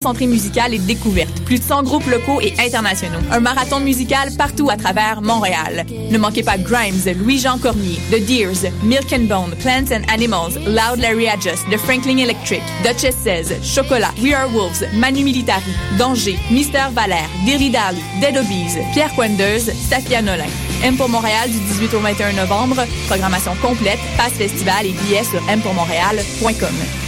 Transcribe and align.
Centrée 0.00 0.28
musicale 0.28 0.74
et 0.74 0.78
découverte. 0.78 1.42
Plus 1.44 1.58
de 1.58 1.64
100 1.64 1.82
groupes 1.82 2.06
locaux 2.06 2.40
et 2.40 2.54
internationaux. 2.60 3.18
Un 3.32 3.40
marathon 3.40 3.80
musical 3.80 4.28
partout 4.38 4.70
à 4.70 4.76
travers 4.76 5.20
Montréal. 5.22 5.84
Ne 6.12 6.18
manquez 6.18 6.44
pas 6.44 6.56
Grimes, 6.56 7.02
Louis-Jean 7.16 7.58
Cormier, 7.58 7.98
The 8.12 8.24
Deers, 8.24 8.70
Milk 8.84 9.12
and 9.12 9.24
Bone, 9.24 9.56
Plants 9.58 9.90
and 9.92 10.04
Animals, 10.08 10.54
Loud 10.68 11.00
Larry 11.00 11.26
Adjust, 11.28 11.68
The 11.68 11.76
Franklin 11.78 12.18
Electric, 12.18 12.62
Duchess 12.84 13.16
16, 13.24 13.60
Chocolat, 13.64 14.14
We 14.22 14.32
Are 14.32 14.48
Wolves, 14.48 14.84
Manu 14.94 15.24
Militari, 15.24 15.74
Danger, 15.98 16.38
Mister 16.48 16.88
Valère, 16.92 17.28
Dilly 17.44 17.70
Dally, 17.70 18.04
Dead 18.20 18.36
Obies, 18.36 18.78
Pierre 18.92 19.12
Quenders, 19.16 19.68
Safia 19.90 20.22
Nolin. 20.22 20.46
M 20.84 20.96
pour 20.96 21.08
Montréal 21.08 21.50
du 21.50 21.58
18 21.58 21.94
au 21.94 21.98
21 21.98 22.34
novembre. 22.34 22.86
Programmation 23.08 23.56
complète, 23.60 23.98
passe 24.16 24.34
festival 24.34 24.86
et 24.86 24.92
billets 24.92 25.24
sur 25.24 25.42
mpourmontréal.com. 25.42 27.07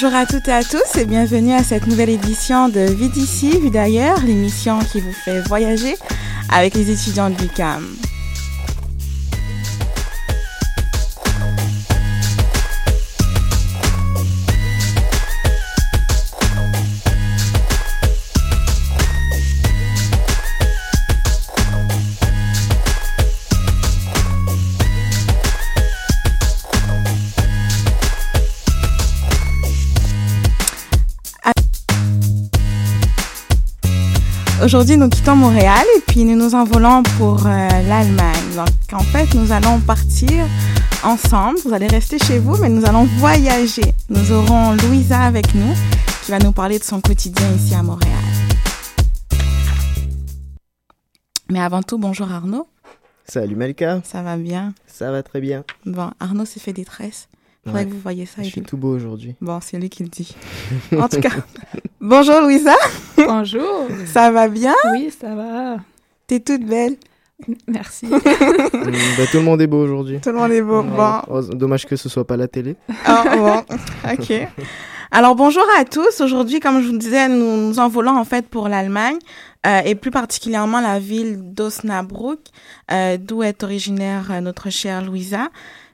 Bonjour 0.00 0.16
à 0.16 0.26
toutes 0.26 0.46
et 0.46 0.52
à 0.52 0.62
tous 0.62 0.96
et 0.96 1.06
bienvenue 1.06 1.54
à 1.54 1.64
cette 1.64 1.88
nouvelle 1.88 2.10
édition 2.10 2.68
de 2.68 2.78
Vie 2.78 3.08
d'ici, 3.08 3.58
d'ailleurs, 3.68 4.20
l'émission 4.20 4.78
qui 4.78 5.00
vous 5.00 5.10
fait 5.10 5.40
voyager 5.40 5.96
avec 6.50 6.74
les 6.74 6.92
étudiants 6.92 7.30
de 7.30 7.34
l'UQAM. 7.34 7.84
Aujourd'hui, 34.68 34.98
nous 34.98 35.08
quittons 35.08 35.34
Montréal 35.34 35.82
et 35.96 36.00
puis 36.06 36.26
nous 36.26 36.36
nous 36.36 36.54
envolons 36.54 37.02
pour 37.16 37.46
euh, 37.46 37.68
l'Allemagne. 37.88 38.54
Donc, 38.54 38.68
en 38.92 39.02
fait, 39.02 39.32
nous 39.32 39.50
allons 39.50 39.80
partir 39.80 40.44
ensemble. 41.02 41.58
Vous 41.64 41.72
allez 41.72 41.86
rester 41.86 42.18
chez 42.18 42.38
vous, 42.38 42.54
mais 42.58 42.68
nous 42.68 42.84
allons 42.84 43.04
voyager. 43.16 43.94
Nous 44.10 44.30
aurons 44.30 44.72
Louisa 44.74 45.20
avec 45.22 45.54
nous 45.54 45.72
qui 46.22 46.32
va 46.32 46.38
nous 46.38 46.52
parler 46.52 46.78
de 46.78 46.84
son 46.84 47.00
quotidien 47.00 47.50
ici 47.52 47.74
à 47.74 47.82
Montréal. 47.82 48.12
Mais 51.48 51.60
avant 51.60 51.82
tout, 51.82 51.96
bonjour 51.96 52.30
Arnaud. 52.30 52.68
Salut 53.24 53.56
Malika, 53.56 54.02
Ça 54.04 54.20
va 54.20 54.36
bien? 54.36 54.74
ça 54.86 55.10
va 55.10 55.22
très 55.22 55.40
bien. 55.40 55.64
Bon, 55.86 56.10
Arnaud 56.20 56.44
s'est 56.44 56.60
fait 56.60 56.74
des 56.74 56.84
tresses. 56.84 57.28
Faudrait 57.68 57.84
Ouais. 57.84 57.86
que 57.88 57.94
vous 57.94 58.00
voyez 58.00 58.26
ça. 58.26 58.42
Je 58.42 58.48
suis 58.48 58.62
tout 58.62 58.76
beau 58.76 58.94
aujourd'hui. 58.94 59.34
Bon, 59.40 59.58
c'est 59.62 59.78
lui 59.78 59.88
qui 59.90 60.02
le 60.02 60.08
dit. 60.08 60.34
En 60.98 61.08
tout 61.08 61.20
cas, 61.20 61.30
bonjour 62.00 62.40
Louisa. 62.40 62.74
Bonjour. 63.16 63.86
Ça 64.06 64.30
va 64.30 64.48
bien? 64.48 64.74
Oui, 64.92 65.10
ça 65.18 65.34
va. 65.34 65.76
T'es 66.26 66.40
toute 66.40 66.64
belle. 66.64 66.96
Merci. 67.66 68.06
Mm, 68.78 68.92
bah, 69.18 69.24
tout 69.30 69.36
le 69.38 69.42
monde 69.44 69.60
est 69.60 69.66
beau 69.66 69.82
aujourd'hui. 69.82 70.20
Tout 70.20 70.30
le 70.30 70.36
monde 70.36 70.52
est 70.52 70.62
beau. 70.62 70.82
Bon, 70.82 71.20
Oh, 71.28 71.40
dommage 71.42 71.84
que 71.86 71.96
ce 71.96 72.08
soit 72.08 72.26
pas 72.26 72.36
la 72.36 72.48
télé. 72.48 72.76
Ah, 73.04 73.24
bon, 73.36 73.62
ok. 74.12 74.48
Alors 75.10 75.34
bonjour 75.34 75.64
à 75.78 75.84
tous. 75.84 76.20
Aujourd'hui, 76.20 76.60
comme 76.60 76.80
je 76.82 76.88
vous 76.88 76.98
disais, 76.98 77.28
nous 77.28 77.56
nous 77.68 77.78
envolons 77.78 78.16
en 78.16 78.24
fait 78.24 78.46
pour 78.46 78.68
l'Allemagne 78.68 79.16
euh, 79.66 79.80
et 79.84 79.94
plus 79.94 80.10
particulièrement 80.10 80.80
la 80.80 80.98
ville 80.98 81.38
d'Osnabrück, 81.54 82.40
euh, 82.92 83.16
d'où 83.18 83.42
est 83.42 83.62
originaire 83.62 84.28
euh, 84.30 84.40
notre 84.40 84.70
chère 84.70 85.02
Louisa. 85.04 85.48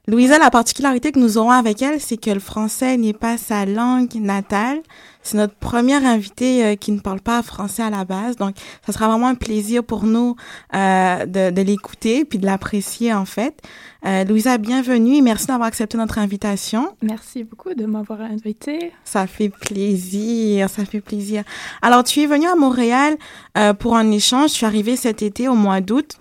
Louisa, 0.06 0.38
la 0.38 0.50
particularité 0.50 1.12
que 1.12 1.18
nous 1.18 1.38
aurons 1.38 1.50
avec 1.50 1.80
elle, 1.80 1.98
c'est 1.98 2.18
que 2.18 2.30
le 2.30 2.40
français 2.40 2.98
n'est 2.98 3.14
pas 3.14 3.38
sa 3.38 3.64
langue 3.64 4.14
natale. 4.16 4.82
C'est 5.22 5.38
notre 5.38 5.54
première 5.54 6.04
invitée 6.04 6.62
euh, 6.62 6.76
qui 6.76 6.92
ne 6.92 7.00
parle 7.00 7.20
pas 7.20 7.42
français 7.42 7.82
à 7.82 7.88
la 7.88 8.04
base, 8.04 8.36
donc 8.36 8.54
ça 8.84 8.92
sera 8.92 9.08
vraiment 9.08 9.28
un 9.28 9.34
plaisir 9.34 9.82
pour 9.82 10.04
nous 10.04 10.36
euh, 10.74 11.24
de, 11.24 11.50
de 11.50 11.62
l'écouter 11.62 12.26
puis 12.26 12.38
de 12.38 12.44
l'apprécier 12.44 13.14
en 13.14 13.24
fait. 13.24 13.62
Euh, 14.06 14.24
Louisa, 14.24 14.58
bienvenue 14.58 15.16
et 15.16 15.22
merci 15.22 15.46
d'avoir 15.46 15.66
accepté 15.66 15.96
notre 15.96 16.18
invitation. 16.18 16.94
Merci 17.00 17.42
beaucoup 17.42 17.72
de 17.72 17.86
m'avoir 17.86 18.20
invité. 18.20 18.92
Ça 19.04 19.26
fait 19.26 19.48
plaisir, 19.48 20.68
ça 20.68 20.84
fait 20.84 21.00
plaisir. 21.00 21.42
Alors, 21.80 22.04
tu 22.04 22.20
es 22.20 22.26
venu 22.26 22.46
à 22.46 22.54
Montréal 22.54 23.16
euh, 23.56 23.72
pour 23.72 23.96
un 23.96 24.10
échange. 24.10 24.52
Tu 24.52 24.64
es 24.64 24.68
arrivé 24.68 24.96
cet 24.96 25.22
été 25.22 25.48
au 25.48 25.54
mois 25.54 25.80
d'août 25.80 26.18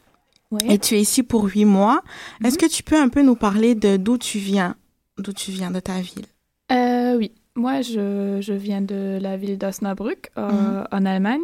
Et 0.68 0.78
tu 0.80 0.96
es 0.96 1.02
ici 1.02 1.24
pour 1.24 1.44
huit 1.46 1.66
mois. 1.66 2.02
Est-ce 2.44 2.58
que 2.58 2.66
tu 2.66 2.84
peux 2.84 2.98
un 3.00 3.10
peu 3.10 3.22
nous 3.22 3.36
parler 3.36 3.76
de 3.76 3.98
d'où 3.98 4.18
tu 4.18 4.38
viens, 4.38 4.76
d'où 5.18 5.34
tu 5.34 5.52
viens 5.52 5.72
de 5.72 5.80
ta 5.80 6.00
ville? 6.00 6.26
Euh, 6.72 7.16
oui. 7.18 7.32
Moi, 7.56 7.82
je, 7.82 8.40
je 8.42 8.54
viens 8.54 8.82
de 8.82 9.20
la 9.22 9.38
ville 9.38 9.58
d'Osnabrück, 9.58 10.32
euh, 10.38 10.50
Mhm. 10.52 10.88
en 10.92 11.06
Allemagne. 11.06 11.42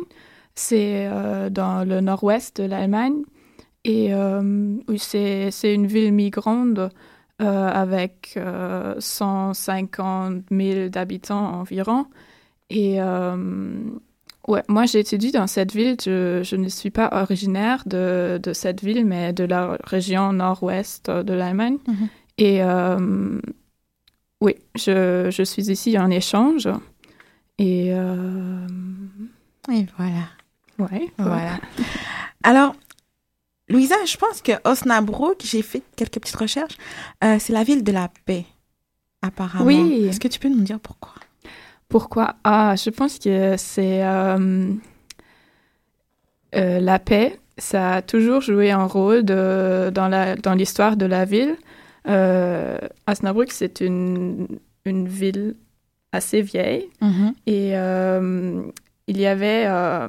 C'est 0.56 1.08
euh, 1.08 1.50
dans 1.50 1.88
le 1.88 2.02
nord-ouest 2.02 2.58
de 2.62 2.64
l'Allemagne. 2.68 3.22
Et 3.86 4.14
euh, 4.14 4.76
oui, 4.88 5.00
c'est 5.00 5.52
c'est 5.52 5.74
une 5.74 5.88
ville 5.88 6.12
migrante 6.12 6.80
euh, 6.80 7.70
avec 7.70 8.34
euh, 8.38 8.96
150 9.00 10.44
000 10.52 10.90
d'habitants 10.90 11.54
environ. 11.62 12.08
Et 12.70 12.98
ouais, 14.48 14.64
moi, 14.68 14.86
j'étudie 14.86 15.32
dans 15.32 15.48
cette 15.48 15.74
ville. 15.74 15.96
Je, 16.04 16.42
je 16.44 16.56
ne 16.56 16.70
suis 16.70 16.90
pas 16.92 17.10
originaire 17.22 17.84
de, 17.86 18.40
de 18.42 18.54
cette 18.54 18.84
ville, 18.84 19.06
mais 19.06 19.34
de 19.34 19.44
la 19.44 19.78
région 19.84 20.34
nord-ouest 20.34 21.10
de 21.10 21.34
l'Allemagne. 21.34 21.78
Mhm. 21.88 22.10
Et 22.38 22.64
euh, 22.64 23.40
oui, 24.42 24.56
je, 24.76 25.30
je 25.32 25.44
suis 25.44 25.70
ici 25.70 25.98
en 26.00 26.10
échange. 26.10 26.68
Et, 27.58 27.90
euh, 27.94 28.68
Et 29.72 29.86
voilà. 29.98 30.30
ouais. 30.80 31.12
Voilà. 31.18 31.60
Alors, 32.44 32.74
Louisa, 33.68 33.96
je 34.06 34.16
pense 34.18 34.42
que 34.42 34.54
Osnabrück, 34.64 35.42
j'ai 35.44 35.62
fait 35.62 35.84
quelques 35.98 36.20
petites 36.22 36.38
recherches, 36.38 36.78
euh, 37.24 37.38
c'est 37.40 37.52
la 37.54 37.64
ville 37.64 37.84
de 37.84 37.92
la 37.92 38.10
paix, 38.26 38.46
apparemment. 39.22 39.66
Oui. 39.66 40.06
Est-ce 40.08 40.20
que 40.22 40.30
tu 40.30 40.40
peux 40.40 40.48
nous 40.50 40.62
dire 40.62 40.80
pourquoi? 40.80 41.12
Pourquoi? 41.90 42.36
Ah, 42.44 42.76
je 42.76 42.90
pense 42.92 43.18
que 43.20 43.56
c'est 43.58 44.04
euh, 44.06 44.72
euh, 46.56 46.80
la 46.80 47.00
paix. 47.00 47.40
Ça 47.58 47.94
a 47.96 48.02
toujours 48.02 48.42
joué 48.42 48.72
un 48.72 48.86
rôle 48.86 49.24
de, 49.24 49.90
dans 49.94 50.08
la 50.08 50.36
dans 50.36 50.54
l'histoire 50.54 50.96
de 50.98 51.06
la 51.06 51.26
ville. 51.26 51.56
Euh, 52.08 52.78
Osnabrück, 53.08 53.52
c'est 53.52 53.82
une 53.82 54.48
une 54.86 55.08
ville 55.08 55.56
assez 56.12 56.42
vieille 56.42 56.90
et 57.46 57.72
euh, 57.78 58.62
il 59.08 59.20
y 59.20 59.28
avait 59.28 59.66
euh, 59.68 60.08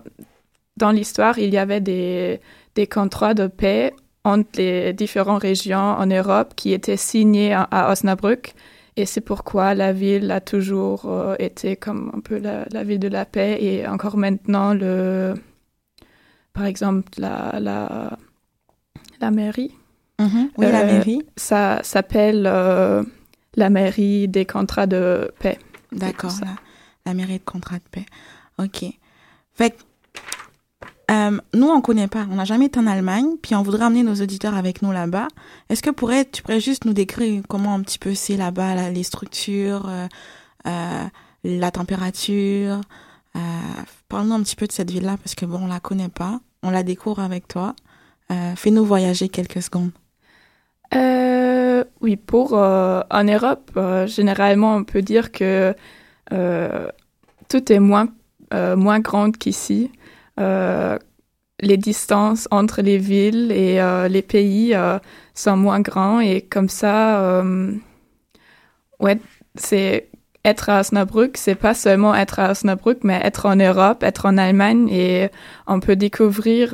dans 0.77 0.93
l'histoire 0.93 1.39
il 1.39 1.53
y 1.53 1.59
avait 1.59 1.81
des 1.81 2.41
des 2.75 2.87
contrats 2.87 3.35
de 3.35 3.49
paix 3.49 3.93
entre 4.25 4.51
les 4.57 4.93
différentes 4.93 5.43
régions 5.43 5.79
en 5.79 6.07
Europe 6.07 6.55
qui 6.57 6.73
étaient 6.73 6.97
signés 6.97 7.53
à, 7.53 7.63
à 7.63 7.91
Osnabrück. 7.93 8.55
Et 9.01 9.07
c'est 9.07 9.23
pourquoi 9.23 9.75
la 9.75 9.93
ville 9.95 10.31
a 10.31 10.41
toujours 10.43 11.07
euh, 11.07 11.35
été 11.39 11.75
comme 11.77 12.11
un 12.15 12.21
peu 12.21 12.39
la, 12.39 12.67
la 12.71 12.85
ville 12.85 12.99
de 12.99 13.09
la 13.09 13.25
paix 13.25 13.57
et 13.63 13.87
encore 13.87 14.17
maintenant, 14.19 14.75
le, 14.75 15.35
par 16.53 16.67
exemple, 16.67 17.09
la, 17.19 17.59
la, 17.61 18.19
la 19.21 19.31
mairie, 19.31 19.75
Mhm. 20.21 20.51
Oui, 20.59 20.67
la 20.71 20.81
Euh, 20.83 20.87
mairie. 20.87 21.23
ça 21.39 21.81
s'appelle 21.83 22.45
euh, 22.47 23.03
la 23.57 23.71
mairie 23.71 24.29
des 24.29 24.45
contrats 24.45 24.87
de 24.87 25.31
paix. 25.39 25.59
D'accord, 25.93 26.35
la, 27.07 27.15
mairie 27.15 27.39
de 27.39 27.45
contrat 27.45 27.77
de 27.79 27.89
paix. 27.91 28.05
Ok. 28.59 28.85
Fait 29.55 29.75
euh, 31.11 31.39
nous, 31.55 31.69
on 31.69 31.81
connaît 31.81 32.09
pas. 32.09 32.27
On 32.31 32.37
n'a 32.37 32.45
jamais 32.45 32.67
été 32.67 32.79
en 32.79 32.87
Allemagne, 32.87 33.37
puis 33.43 33.55
on 33.55 33.63
voudrait 33.63 33.85
amener 33.85 34.03
nos 34.03 34.15
auditeurs 34.15 34.55
avec 34.55 34.83
nous 34.83 34.93
là-bas. 34.93 35.29
Est-ce 35.69 35.83
que 35.83 35.91
pourrais, 35.91 36.25
tu 36.25 36.43
pourrais 36.43 36.61
juste 36.61 36.85
nous 36.85 36.93
décrire 36.93 37.43
comment 37.49 37.75
un 37.75 37.81
petit 37.81 37.99
peu 37.99 38.15
c'est 38.15 38.37
là-bas, 38.37 38.75
là, 38.75 38.91
les 38.91 39.03
structures, 39.03 39.89
euh, 39.89 40.07
euh, 40.67 41.05
la 41.45 41.71
température 41.71 42.81
Parle-nous 44.09 44.35
un 44.35 44.43
petit 44.43 44.57
peu 44.57 44.67
de 44.67 44.73
cette 44.73 44.91
ville-là, 44.91 45.17
parce 45.19 45.37
que 45.37 45.47
bon, 45.47 45.61
on 45.63 45.67
la 45.69 45.79
connaît 45.79 46.09
pas. 46.09 46.41
On 46.65 46.71
la 46.71 46.83
découvre 46.83 47.21
avec 47.21 47.47
toi. 47.47 47.75
Fais-nous 48.29 48.85
voyager 48.85 49.29
quelques 49.29 49.63
secondes. 49.63 49.93
Oui, 52.01 52.17
pour 52.17 52.55
en 52.55 53.25
Europe, 53.25 53.71
généralement, 54.07 54.75
on 54.75 54.83
peut 54.83 55.03
dire 55.03 55.31
que 55.31 55.77
tout 57.49 57.73
est 57.73 57.79
moins 57.79 58.09
moins 58.53 58.99
grand 58.99 59.31
qu'ici. 59.31 59.93
Euh, 60.41 60.99
les 61.63 61.77
distances 61.77 62.49
entre 62.51 62.83
les 62.83 62.99
villes 62.99 63.53
et 63.53 63.81
euh, 63.81 64.09
les 64.09 64.23
pays 64.23 64.75
euh, 64.75 64.99
sont 65.35 65.57
moins 65.57 65.81
grands 65.81 66.21
et 66.21 66.41
comme 66.41 66.69
ça, 66.69 67.21
euh, 67.21 67.73
ouais, 68.99 69.19
c'est 69.55 70.09
être 70.45 70.71
à 70.71 70.81
Osnabrück, 70.81 71.37
c'est 71.37 71.55
pas 71.55 71.75
seulement 71.75 72.15
être 72.15 72.39
à 72.39 72.53
Osnabrück, 72.53 73.01
mais 73.03 73.21
être 73.23 73.47
en 73.47 73.57
Europe, 73.57 74.03
être 74.03 74.27
en 74.27 74.39
Allemagne 74.39 74.89
et 74.91 75.29
on 75.67 75.81
peut 75.81 75.97
découvrir 75.97 76.71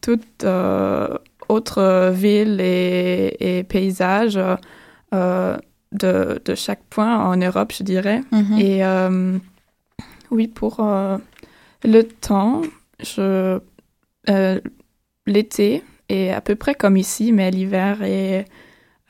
toute 0.00 0.46
autre 1.48 2.10
ville 2.10 2.58
et, 2.62 3.36
et 3.40 3.64
paysage 3.64 4.40
de, 5.12 5.58
de 6.42 6.54
chaque 6.54 6.82
point 6.88 7.18
en 7.18 7.36
Europe, 7.36 7.70
je 7.76 7.82
dirais. 7.82 8.22
Mhm. 8.32 8.58
Et 8.58 8.82
oui, 10.30 10.48
pour 10.48 10.80
le 11.84 12.02
temps, 12.02 12.62
je 13.02 13.58
euh, 14.30 14.60
l'été 15.26 15.82
est 16.08 16.30
à 16.30 16.40
peu 16.40 16.54
près 16.54 16.74
comme 16.74 16.96
ici, 16.96 17.32
mais 17.32 17.50
l'hiver 17.50 18.02
est 18.02 18.46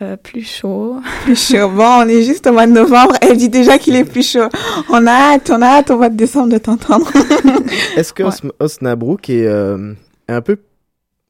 euh, 0.02 0.16
plus 0.16 0.42
chaud. 0.42 0.96
Plus 1.24 1.36
chaud. 1.56 1.68
Bon, 1.70 2.02
on 2.02 2.08
est 2.08 2.22
juste 2.22 2.46
au 2.48 2.52
mois 2.52 2.66
de 2.66 2.72
novembre. 2.72 3.14
Elle 3.20 3.36
dit 3.36 3.48
déjà 3.48 3.78
qu'il 3.78 3.94
est 3.94 4.04
plus 4.04 4.28
chaud. 4.28 4.48
On 4.90 5.06
a 5.06 5.12
hâte, 5.34 5.50
on 5.50 5.62
a 5.62 5.66
hâte 5.66 5.90
au 5.92 5.96
mois 5.98 6.08
de 6.08 6.16
décembre 6.16 6.52
de 6.52 6.58
t'entendre. 6.58 7.08
Est-ce 7.96 8.12
que 8.12 8.24
Ouais. 8.24 8.28
Os- 8.28 8.42
Osnabrück 8.58 9.30
est 9.30 9.46
euh, 9.46 9.94
un 10.28 10.40
peu 10.40 10.58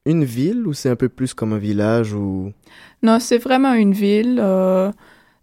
une 0.07 0.23
ville 0.23 0.65
ou 0.67 0.73
c'est 0.73 0.89
un 0.89 0.95
peu 0.95 1.09
plus 1.09 1.33
comme 1.35 1.53
un 1.53 1.57
village 1.59 2.13
ou? 2.13 2.51
Non, 3.03 3.19
c'est 3.19 3.37
vraiment 3.37 3.73
une 3.73 3.93
ville. 3.93 4.39
euh, 4.41 4.91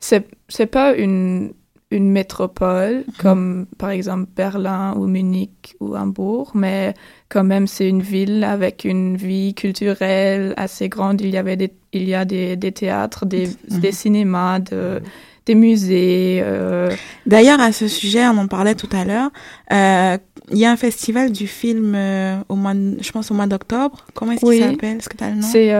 c'est 0.00 0.26
c'est 0.48 0.66
pas 0.66 0.94
une 0.94 1.52
une 1.92 2.10
métropole 2.10 3.04
comme 3.18 3.66
par 3.78 3.90
exemple 3.90 4.26
Berlin 4.34 4.94
ou 4.96 5.06
Munich 5.06 5.76
ou 5.80 5.94
Hambourg, 5.96 6.50
mais 6.54 6.94
quand 7.28 7.44
même 7.44 7.66
c'est 7.66 7.88
une 7.88 8.02
ville 8.02 8.42
avec 8.44 8.84
une 8.84 9.16
vie 9.16 9.54
culturelle 9.54 10.54
assez 10.56 10.88
grande. 10.88 11.20
Il 11.20 11.30
y 11.30 11.36
avait 11.36 11.56
des 11.56 11.72
il 11.92 12.08
y 12.08 12.14
a 12.14 12.24
des, 12.24 12.56
des 12.56 12.72
théâtres, 12.72 13.26
des, 13.26 13.48
Mhm. 13.70 13.80
des 13.80 13.92
cinémas, 13.92 14.58
de, 14.60 15.00
des 15.44 15.54
musées. 15.54 16.40
euh, 16.42 16.90
D'ailleurs, 17.26 17.60
à 17.60 17.70
ce 17.72 17.86
sujet, 17.86 18.26
on 18.26 18.38
en 18.38 18.46
parlait 18.48 18.74
tout 18.74 18.88
à 18.92 19.04
l'heure. 19.04 19.30
euh, 19.72 20.16
Il 20.50 20.56
y 20.58 20.64
a 20.64 20.70
un 20.72 20.76
festival 20.76 21.30
du 21.30 21.46
film 21.46 21.94
euh, 21.94 22.36
au 22.48 22.56
mois, 22.56 22.72
de- 22.74 22.96
je 23.00 23.12
pense 23.12 23.30
au 23.30 23.34
mois 23.34 23.46
d'octobre. 23.46 24.06
Comment 24.14 24.32
est-ce 24.32 24.46
Oui. 24.46 24.58
qu'il 24.58 24.70
s'appelle? 24.70 24.96
Est-ce 24.96 25.08
que 25.10 25.16
tu 25.18 25.24
as 25.24 25.30
le 25.30 25.36
nom? 25.36 25.42
C'est 25.52 25.70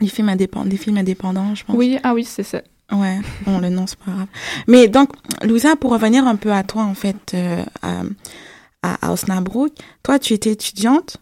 des 0.00 0.08
films, 0.08 0.28
indépendants, 0.28 0.68
des 0.68 0.76
films 0.76 0.98
indépendants, 0.98 1.54
je 1.54 1.64
pense. 1.64 1.74
oui 1.76 1.96
ah 2.02 2.12
oui 2.12 2.24
c'est 2.24 2.42
ça. 2.42 2.60
Ouais, 2.92 3.18
bon, 3.46 3.58
le 3.58 3.68
nom, 3.68 3.86
c'est 3.86 3.98
pas 3.98 4.12
grave. 4.12 4.26
Mais 4.68 4.88
donc, 4.88 5.10
Louisa, 5.42 5.74
pour 5.76 5.90
revenir 5.92 6.26
un 6.26 6.36
peu 6.36 6.52
à 6.52 6.62
toi, 6.62 6.82
en 6.84 6.94
fait, 6.94 7.32
euh, 7.34 7.62
à, 7.82 9.06
à, 9.06 9.12
Osnabrück, 9.12 9.72
toi, 10.02 10.18
tu 10.18 10.32
étais 10.34 10.50
étudiante. 10.52 11.16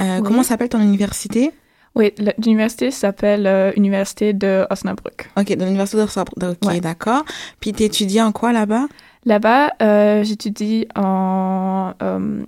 Euh, 0.00 0.18
Oui. 0.18 0.22
Comment 0.24 0.42
s'appelle 0.42 0.68
ton 0.68 0.80
université? 0.80 1.50
Oui, 1.96 2.12
l'université 2.38 2.92
s'appelle 2.92 3.46
euh, 3.48 3.72
Université 3.76 4.32
de 4.32 4.64
Osnabrück. 4.70 5.28
Ok, 5.36 5.48
de 5.56 5.64
l'université 5.64 5.98
d'Osnabrück. 5.98 6.36
Ok, 6.62 6.68
Ouais. 6.68 6.80
d'accord. 6.80 7.24
Puis, 7.58 7.72
tu 7.72 7.82
étudiais 7.82 8.22
en 8.22 8.30
quoi 8.30 8.52
là-bas? 8.52 8.86
Là-bas, 9.26 9.72
euh, 9.82 10.22
j'étudie 10.22 10.86
en 10.94 11.92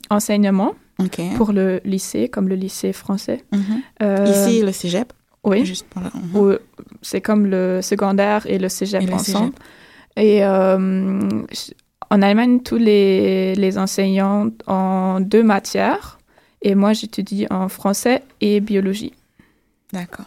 enseignement 0.09 0.75
Ok. 1.01 1.21
pour 1.37 1.53
le 1.53 1.81
lycée, 1.85 2.29
comme 2.29 2.49
le 2.49 2.55
lycée 2.55 2.93
français. 2.93 3.45
Mhm. 3.53 4.27
Ici, 4.29 4.63
le 4.63 4.71
cégep? 4.73 5.13
Oui, 5.45 5.65
le... 5.65 6.21
Mhm. 6.21 6.59
c'est 7.03 7.21
comme 7.21 7.47
le 7.47 7.81
secondaire 7.83 8.47
et 8.47 8.59
le 8.59 8.69
cégep 8.69 9.03
Et 9.03 9.07
le 9.07 9.15
ensemble. 9.15 9.55
Et 10.17 10.45
euh, 10.45 11.29
en 12.11 12.23
Allemagne, 12.23 12.61
tous 12.61 12.77
les, 12.77 13.55
les 13.55 13.79
enseignants 13.79 14.51
ont 14.67 15.21
deux 15.21 15.43
matières. 15.43 16.19
Et 16.61 16.75
moi, 16.75 16.93
j'étudie 16.93 17.47
en 17.51 17.69
français 17.69 18.23
et 18.41 18.61
biologie. 18.61 19.13
D'accord. 19.93 20.27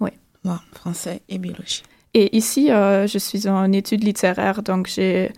Ouais. 0.00 0.12
Bon, 0.44 0.58
français 0.72 1.22
et 1.28 1.38
biologie. 1.38 1.82
Et 2.12 2.36
ici, 2.36 2.70
euh, 2.70 3.06
je 3.06 3.18
suis 3.18 3.48
en 3.48 3.72
études 3.72 4.04
littéraires, 4.04 4.62
donc 4.62 4.88
j'ai 4.88 5.32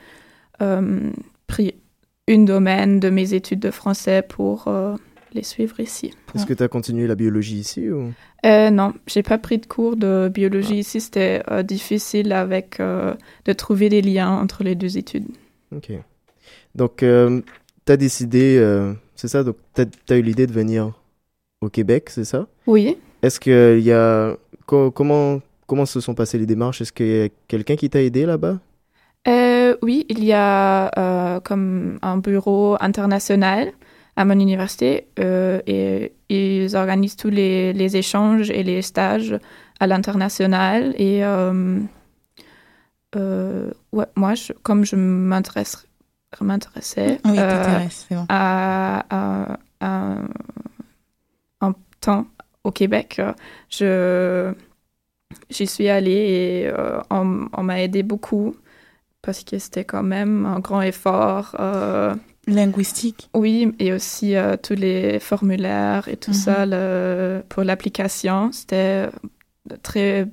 euh, 0.61 1.11
pris 1.47 1.75
une 2.27 2.47
domaine 2.47 2.99
de 2.99 3.11
mes 3.11 3.35
études 3.35 3.61
de 3.61 3.71
français 3.71 4.23
pour 4.23 4.69
les 5.35 5.43
suivre 5.43 5.81
ici. 5.81 6.15
est-ce 6.35 6.47
que 6.47 6.55
tu 6.55 6.63
as 6.63 6.69
continué 6.69 7.07
la 7.07 7.15
biologie 7.15 7.59
ici 7.59 7.91
ou? 7.91 8.13
Euh, 8.45 8.71
non, 8.71 8.93
j'ai 9.07 9.23
pas 9.23 9.39
pris 9.39 9.59
de 9.59 9.67
cours 9.67 9.97
de 9.97 10.31
biologie 10.33 10.79
ici. 10.79 11.01
C'était 11.01 11.43
euh, 11.51 11.63
difficile 11.63 12.33
avec 12.33 12.81
euh, 12.81 13.15
de 13.45 13.53
trouver 13.53 13.89
les 13.89 14.03
liens 14.03 14.31
entre 14.31 14.65
les 14.65 14.75
deux 14.75 14.99
études. 14.99 15.27
Ok. 15.75 15.93
Donc 16.75 16.97
tu 16.99 17.93
as 17.93 17.97
décidé 17.97 18.57
euh, 18.59 18.93
c'est 19.15 19.29
ça? 19.29 19.45
Donc 19.45 19.57
tu 19.75 19.83
as, 20.13 20.17
eu 20.17 20.23
l'idée 20.23 20.47
de 20.47 20.53
venir 20.53 20.93
au 21.61 21.69
Québec, 21.69 22.11
c'est 22.11 22.25
ça? 22.25 22.49
Oui. 22.67 22.97
Est-ce 23.23 23.39
que 23.39 23.77
il 23.79 23.85
y 23.85 23.93
a 23.93 24.37
co- 24.67 24.91
comment 24.91 25.41
comment 25.67 25.87
se 25.87 26.01
sont 26.01 26.15
passées 26.15 26.39
les 26.39 26.47
démarches? 26.47 26.81
Est-ce 26.81 26.93
qu'il 26.93 27.07
y 27.07 27.23
a 27.23 27.29
quelqu'un 27.47 27.77
qui 27.77 27.89
t'a 27.89 28.03
aidé 28.03 28.27
là-bas? 28.27 28.59
Euh, 29.29 29.77
oui, 29.83 30.05
il 30.09 30.25
y 30.25 30.33
a 30.33 30.91
euh, 30.99 31.41
comme 31.41 31.99
un 32.03 32.17
bureau 32.17 32.77
international 32.81 33.73
à 34.17 34.25
mon 34.25 34.35
université 34.39 35.07
euh, 35.19 35.61
et 35.67 36.13
ils 36.29 36.77
organisent 36.77 37.17
tous 37.17 37.31
les, 37.31 37.73
les 37.73 37.97
échanges 37.97 38.51
et 38.51 38.63
les 38.63 38.83
stages 38.83 39.39
à 39.81 39.87
l'international. 39.87 40.95
Et 40.99 41.25
euh, 41.25 41.81
euh, 43.17 43.71
ouais, 43.93 44.07
moi, 44.17 44.35
je- 44.35 44.53
comme 44.63 44.85
je 44.85 44.97
m'intéresse- 44.97 45.87
m'intéressais 46.41 47.19
Oui, 47.25 47.39
bon. 47.39 48.27
à, 48.29 49.05
à, 49.11 49.59
à 49.81 50.17
un 51.61 51.75
temps 52.01 52.27
au 52.65 52.71
Québec, 52.71 53.21
je 53.71 54.53
j'y 55.51 55.67
suis 55.67 55.89
allée 55.89 56.11
et 56.67 56.73
on, 57.11 57.49
on 57.53 57.63
m'a 57.63 57.81
aidé 57.83 58.03
beaucoup 58.03 58.55
parce 59.23 59.45
que 59.45 59.59
c'était 59.59 59.85
quand 59.85 60.03
même 60.03 60.47
un 60.47 60.59
grand 60.61 60.83
effort. 60.83 61.55
Euh, 62.49 62.53
Linguistique. 62.55 63.29
oui, 63.35 63.73
et 63.79 63.93
aussi 63.93 64.35
euh, 64.37 64.57
tous 64.61 64.75
les 64.75 65.21
formulaires 65.21 66.09
et 66.09 66.17
tout 66.17 66.31
Mhm. 66.33 66.37
ça 66.37 66.67
le- 66.67 67.43
pour 67.49 67.63
l'application, 67.65 68.51
c'était 68.53 69.09
très 69.83 70.27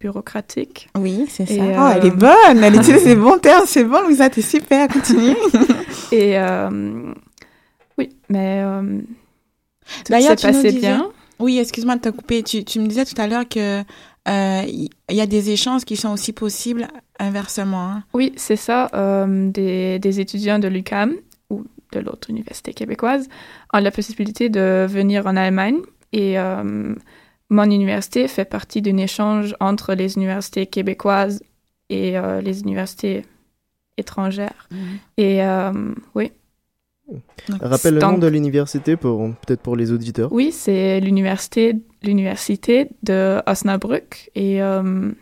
bureaucratique. 0.00 0.88
Oui, 0.96 1.26
c'est 1.28 1.46
ça. 1.46 1.54
Oh, 1.56 1.88
elle 1.96 2.06
est 2.06 2.10
euh, 2.10 2.14
bonne. 2.14 2.62
Elle 2.62 2.76
utilise 2.76 3.04
les 3.06 3.16
bons 3.16 3.38
termes. 3.38 3.64
C'est 3.66 3.84
bon, 3.84 4.02
Louisa, 4.02 4.28
t'es 4.30 4.42
super. 4.42 4.88
Continue. 4.88 5.36
Et 6.12 6.38
euh, 6.38 7.12
oui, 7.98 8.10
mais 8.28 8.62
euh, 8.64 9.00
tout 10.04 10.12
s'est 10.20 10.28
passé 10.36 10.62
disais- 10.70 10.78
bien. 10.80 11.10
Oui, 11.40 11.58
excuse-moi 11.58 11.96
de 11.96 12.00
te 12.00 12.08
couper. 12.10 12.42
Tu, 12.42 12.64
tu 12.64 12.78
me 12.80 12.86
disais 12.86 13.04
tout 13.04 13.20
à 13.20 13.26
l'heure 13.26 13.48
que 13.48 13.82
euh, 14.28 14.62
il 14.66 15.16
y 15.16 15.20
a 15.20 15.26
des 15.26 15.50
échanges 15.50 15.84
qui 15.84 15.96
sont 15.96 16.10
aussi 16.12 16.32
possibles 16.32 16.88
inversement. 17.18 17.86
hein. 17.90 18.04
Oui, 18.14 18.32
c'est 18.36 18.56
ça. 18.56 18.88
euh, 18.94 19.50
des, 19.50 19.98
des 19.98 20.20
étudiants 20.20 20.58
de 20.58 20.68
l'UQAM 20.68 21.14
ou 21.50 21.64
de 21.92 22.00
l'autre 22.00 22.30
université 22.30 22.72
québécoise 22.72 23.28
ont 23.72 23.78
la 23.80 23.90
possibilité 23.90 24.48
de 24.48 24.86
venir 24.88 25.26
en 25.26 25.36
Allemagne 25.36 25.78
et 26.12 26.38
euh, 26.38 26.94
mon 27.50 27.64
université 27.64 28.26
fait 28.28 28.44
partie 28.46 28.80
d'un 28.82 28.96
échange 28.96 29.54
entre 29.60 29.94
les 29.94 30.16
universités 30.16 30.66
québécoises 30.66 31.42
et 31.90 32.18
euh, 32.18 32.40
les 32.40 32.62
universités 32.62 33.24
étrangères. 33.98 34.68
Et 35.18 35.42
euh, 35.44 35.72
oui, 36.14 36.32
Rappelle 37.60 37.94
le 37.94 38.00
nom 38.00 38.16
de 38.16 38.26
l'université 38.26 38.96
pour 38.96 39.18
peut-être 39.42 39.60
pour 39.60 39.76
les 39.76 39.92
auditeurs. 39.92 40.32
Oui, 40.32 40.50
c'est 40.52 41.00
l'université, 41.00 41.76
l'université 42.04 42.88
de 43.02 43.40
Osnabrück. 43.46 44.30
Et 44.34 44.62
euh, 44.62 45.12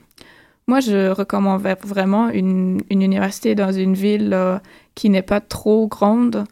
moi, 0.66 0.80
je 0.80 1.10
recommande 1.10 1.62
vraiment 1.82 2.28
une, 2.28 2.80
une 2.88 3.02
université 3.02 3.54
dans 3.54 3.72
une 3.72 3.94
ville 3.94 4.30
euh, 4.32 4.58
qui 4.94 5.10
n'est 5.10 5.22
pas 5.22 5.40
trop 5.40 5.88
grande, 5.88 6.44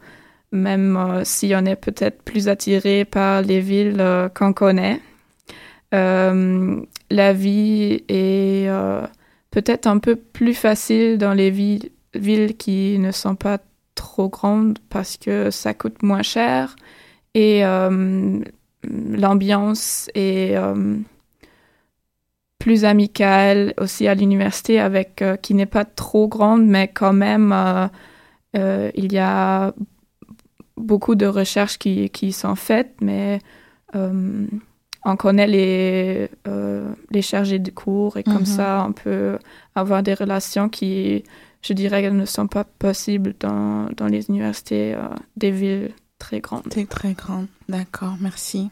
même 0.51 0.97
euh, 0.97 1.21
si 1.23 1.53
on 1.55 1.65
est 1.65 1.77
peut-être 1.77 2.21
plus 2.21 2.49
attiré 2.49 3.05
par 3.05 3.41
les 3.41 3.61
villes 3.61 4.01
euh, 4.01 4.29
qu'on 4.29 4.53
connaît. 4.53 4.99
La 5.93 7.33
vie 7.33 8.03
est 8.07 8.69
peut-être 9.49 9.87
un 9.87 9.97
peu 9.97 10.15
plus 10.15 10.53
facile 10.53 11.17
dans 11.17 11.33
les 11.33 11.49
villes, 11.49 11.89
villes 12.13 12.55
qui 12.55 12.97
ne 12.97 13.11
sont 13.11 13.35
pas 13.35 13.57
trop 13.95 14.29
grandes 14.29 14.79
parce 14.89 15.17
que 15.17 15.51
ça 15.51 15.73
coûte 15.73 16.01
moins 16.01 16.21
cher 16.21 16.77
et 17.33 17.63
l'ambiance 18.83 20.09
est 20.15 20.55
euh, 20.57 20.95
plus 22.59 22.85
amicale 22.85 23.73
aussi 23.79 24.07
à 24.07 24.15
l'université 24.15 24.79
avec 24.79 25.21
euh, 25.21 25.35
qui 25.35 25.53
n'est 25.53 25.65
pas 25.65 25.85
trop 25.85 26.27
grande 26.27 26.65
mais 26.65 26.87
quand 26.87 27.13
même 27.13 27.51
euh, 28.55 28.91
il 28.95 29.11
y 29.13 29.17
a 29.17 29.73
beaucoup 30.77 31.15
de 31.15 31.25
recherches 31.25 31.77
qui, 31.77 32.09
qui 32.09 32.31
sont 32.31 32.55
faites 32.55 32.95
mais 33.01 33.39
euh, 33.95 34.45
on 35.03 35.15
connaît 35.15 35.47
les, 35.47 36.29
euh, 36.47 36.91
les 37.09 37.21
chargés 37.23 37.59
de 37.59 37.71
cours 37.71 38.17
et 38.17 38.23
comme 38.23 38.39
Mhm. 38.41 38.45
ça 38.45 38.85
on 38.87 38.93
peut 38.93 39.37
avoir 39.75 40.03
des 40.03 40.13
relations 40.13 40.69
qui 40.69 41.23
je 41.63 41.73
dirais 41.73 42.09
ne 42.11 42.25
sont 42.25 42.47
pas 42.47 42.63
possibles 42.63 43.33
dans, 43.39 43.87
dans 43.97 44.07
les 44.07 44.29
universités 44.29 44.93
euh, 44.95 45.01
des 45.37 45.51
villes 45.51 45.91
très 46.27 46.39
grandes. 46.39 46.63
C'est 46.73 46.87
très 46.87 47.13
grand. 47.13 47.45
D'accord, 47.67 48.15
merci. 48.19 48.69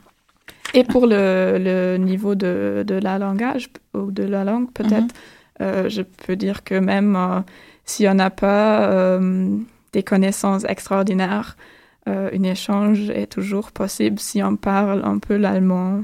Et 0.73 0.83
pour 0.83 1.07
le, 1.07 1.57
le 1.59 1.97
niveau 1.97 2.35
de, 2.35 2.83
de 2.85 2.95
la 2.95 3.17
langage 3.17 3.69
ou 3.93 4.11
de 4.11 4.23
la 4.23 4.43
langue, 4.49 4.71
peut-être, 4.79 5.13
Mhm. 5.13 5.65
euh, 5.65 5.89
je 5.89 6.01
peux 6.25 6.35
dire 6.35 6.63
que 6.63 6.75
même 6.75 7.15
euh, 7.15 7.39
si 7.85 8.07
on 8.07 8.13
n'a 8.13 8.29
pas 8.29 8.83
euh, 8.91 9.57
des 9.93 10.03
connaissances 10.03 10.63
extraordinaires, 10.75 11.57
un 12.05 12.43
échange 12.43 13.09
est 13.11 13.27
toujours 13.37 13.71
possible 13.71 14.17
si 14.19 14.41
on 14.41 14.55
parle 14.55 15.01
un 15.05 15.19
peu 15.19 15.35
l'allemand. 15.37 16.01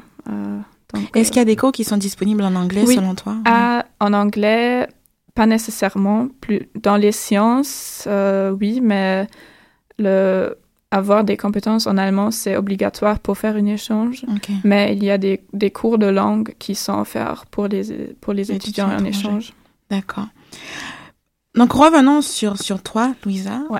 donc, 0.93 1.03
Est-ce 1.15 1.29
qu'il 1.31 1.39
y 1.39 1.47
a 1.47 1.51
des 1.53 1.55
cours 1.55 1.71
qui 1.71 1.83
sont 1.83 1.97
disponibles 1.97 2.43
en 2.43 2.53
anglais 2.55 2.83
Oui. 2.85 2.95
selon 2.95 3.15
toi? 3.15 3.35
Ah, 3.45 3.85
en 3.99 4.13
anglais, 4.13 4.87
pas 5.33 5.47
nécessairement. 5.47 6.27
Plus 6.41 6.61
dans 6.75 6.97
les 6.97 7.11
sciences, 7.11 8.07
oui, 8.61 8.81
mais 8.83 9.27
le 9.97 10.55
avoir 10.95 11.23
des 11.23 11.37
compétences 11.37 11.87
en 11.87 11.97
allemand, 11.97 12.31
c'est 12.31 12.55
obligatoire 12.55 13.19
pour 13.19 13.37
faire 13.37 13.55
un 13.55 13.65
échange. 13.65 14.25
Mais 14.63 14.95
il 14.95 15.03
y 15.03 15.11
a 15.11 15.17
des, 15.17 15.43
des 15.53 15.71
cours 15.71 15.97
de 15.97 16.07
langue 16.07 16.55
qui 16.57 16.73
sont 16.75 16.99
offerts 16.99 17.45
pour 17.51 17.67
les, 17.67 18.15
pour 18.21 18.33
les 18.33 18.51
étudiants 18.51 18.89
en 18.89 19.03
échange. 19.03 19.53
D'accord. 19.89 20.27
Donc 21.55 21.71
revenons 21.73 22.21
sur, 22.21 22.57
sur 22.57 22.81
toi, 22.81 23.13
Louisa, 23.23 23.61
euh, 23.71 23.77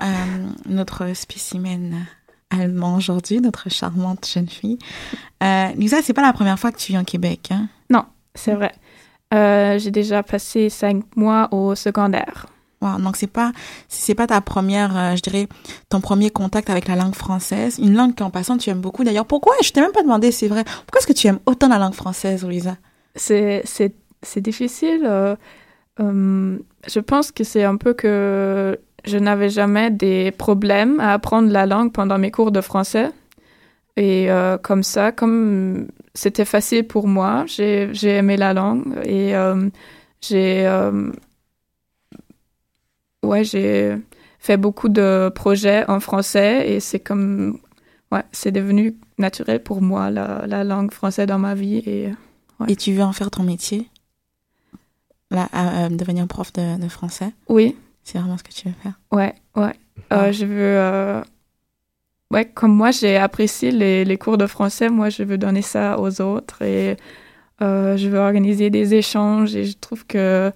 notre 0.66 1.14
spécimen 1.14 2.06
allemand 2.50 2.96
aujourd'hui, 2.96 3.40
notre 3.40 3.70
charmante 3.70 4.26
jeune 4.26 4.48
fille. 4.48 4.78
Euh, 5.42 5.68
Louisa, 5.74 5.98
c'est 6.02 6.14
pas 6.14 6.22
la 6.22 6.32
première 6.32 6.58
fois 6.58 6.70
que 6.72 6.78
tu 6.78 6.92
viens 6.92 7.02
au 7.02 7.04
Québec, 7.04 7.48
hein? 7.50 7.68
Non, 7.90 8.04
c'est 8.34 8.54
vrai. 8.54 8.72
Euh, 9.34 9.78
J'ai 9.78 9.90
déjà 9.90 10.22
passé 10.22 10.70
cinq 10.70 11.04
mois 11.16 11.48
au 11.50 11.74
secondaire. 11.74 12.46
Donc 12.82 13.16
c'est 13.16 13.26
pas 13.26 13.52
c'est 13.88 14.14
pas 14.14 14.26
ta 14.26 14.40
première, 14.40 14.96
euh, 14.96 15.16
je 15.16 15.22
dirais, 15.22 15.48
ton 15.88 16.00
premier 16.00 16.30
contact 16.30 16.70
avec 16.70 16.86
la 16.88 16.94
langue 16.94 17.14
française, 17.14 17.78
une 17.78 17.94
langue 17.94 18.14
qu'en 18.14 18.30
passant 18.30 18.58
tu 18.58 18.70
aimes 18.70 18.80
beaucoup. 18.80 19.02
D'ailleurs, 19.02 19.26
pourquoi? 19.26 19.54
Je 19.62 19.70
t'ai 19.70 19.80
même 19.80 19.92
pas 19.92 20.02
demandé, 20.02 20.30
c'est 20.30 20.46
vrai. 20.48 20.62
Pourquoi 20.64 20.98
est-ce 21.00 21.06
que 21.06 21.12
tu 21.12 21.26
aimes 21.26 21.40
autant 21.46 21.68
la 21.68 21.78
langue 21.78 21.94
française, 21.94 22.44
Louisa? 22.44 22.76
C'est 23.14 23.62
c'est- 23.64 23.94
difficile. 24.40 25.02
euh, 25.04 25.36
euh, 26.00 26.58
je 26.88 27.00
pense 27.00 27.32
que 27.32 27.44
c'est 27.44 27.64
un 27.64 27.76
peu 27.76 27.94
que 27.94 28.78
je 29.04 29.18
n'avais 29.18 29.48
jamais 29.50 29.90
des 29.90 30.30
problèmes 30.32 31.00
à 31.00 31.12
apprendre 31.14 31.50
la 31.50 31.64
langue 31.66 31.92
pendant 31.92 32.18
mes 32.18 32.30
cours 32.30 32.50
de 32.52 32.60
français. 32.60 33.10
Et 33.96 34.28
comme 34.62 34.82
ça, 34.82 35.10
comme 35.12 35.88
c'était 36.14 36.44
facile 36.44 36.86
pour 36.86 37.08
moi, 37.08 37.44
j'ai 37.46 37.88
j'ai 37.94 38.16
aimé 38.16 38.36
la 38.36 38.52
langue 38.52 38.84
et 39.04 39.32
j'ai 40.20 40.66
ouais 43.26 43.44
j'ai 43.44 43.96
fait 44.38 44.56
beaucoup 44.56 44.88
de 44.88 45.30
projets 45.34 45.84
en 45.88 46.00
français 46.00 46.70
et 46.70 46.80
c'est 46.80 47.00
comme 47.00 47.58
ouais 48.12 48.22
c'est 48.32 48.52
devenu 48.52 48.94
naturel 49.18 49.62
pour 49.62 49.82
moi 49.82 50.10
la, 50.10 50.46
la 50.46 50.64
langue 50.64 50.92
française 50.92 51.26
dans 51.26 51.38
ma 51.38 51.54
vie 51.54 51.78
et 51.86 52.08
ouais. 52.60 52.66
Et 52.72 52.76
tu 52.76 52.92
veux 52.92 53.02
en 53.02 53.12
faire 53.12 53.30
ton 53.30 53.42
métier? 53.42 53.88
Là, 55.30 55.48
à- 55.52 55.88
devenir 55.88 56.26
prof 56.28 56.52
de, 56.52 56.80
de 56.80 56.88
français? 56.88 57.32
Oui 57.48 57.76
C'est 58.04 58.18
vraiment 58.18 58.38
ce 58.38 58.44
que 58.44 58.52
tu 58.52 58.68
veux 58.68 58.74
faire? 58.82 58.98
Ouais, 59.10 59.34
ouais. 59.56 59.74
Euh, 60.12 60.30
je 60.32 60.46
veux. 60.46 60.54
euh, 60.78 61.20
Ouais, 62.32 62.44
comme 62.44 62.72
moi, 62.74 62.90
j'ai 62.90 63.16
apprécié 63.16 63.70
les, 63.70 64.04
les 64.04 64.18
cours 64.18 64.36
de 64.38 64.46
français. 64.46 64.88
Moi, 64.88 65.10
je 65.10 65.22
veux 65.22 65.38
donner 65.38 65.62
ça 65.62 65.98
aux 66.00 66.20
autres 66.20 66.62
et 66.62 66.96
euh, 67.62 67.96
je 67.96 68.08
veux 68.08 68.18
organiser 68.18 68.68
des 68.70 68.94
échanges. 68.94 69.54
Et 69.54 69.64
je 69.64 69.76
trouve 69.78 70.04
que 70.06 70.52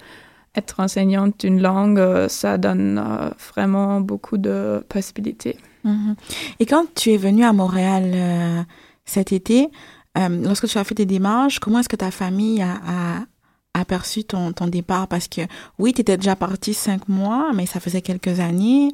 être 0.55 0.81
enseignante 0.81 1.41
d'une 1.41 1.61
langue, 1.61 1.99
euh, 1.99 2.29
ça 2.29 2.59
donne 2.59 2.99
euh, 2.99 3.31
vraiment 3.53 4.01
beaucoup 4.01 4.39
de 4.39 4.85
possibilités. 4.89 5.57
Mhm. 5.85 6.17
Et 6.59 6.67
quand 6.67 6.87
tu 6.95 7.13
es 7.13 7.17
venue 7.17 7.45
à 7.45 7.53
Montréal 7.53 8.11
euh, 8.15 8.63
cet 9.05 9.33
été, 9.33 9.69
lorsque 10.17 10.67
tu 10.67 10.77
as 10.77 10.85
fait 10.85 10.97
tes 10.97 11.07
démarches, 11.07 11.61
comment 11.61 11.79
est-ce 11.79 11.89
que 11.89 11.97
ta 11.97 12.11
famille 12.11 12.61
a, 12.63 13.25
aperçu 13.73 14.25
ton, 14.25 14.51
départ? 14.67 15.09
Parce 15.09 15.29
que 15.29 15.43
oui, 15.79 15.95
tu 15.95 16.03
étais 16.03 16.17
déjà 16.17 16.37
partie 16.37 16.75
cinq 16.75 17.09
mois, 17.09 17.53
mais 17.55 17.65
ça 17.65 17.81
faisait 17.81 18.03
quelques 18.03 18.41
années. 18.41 18.91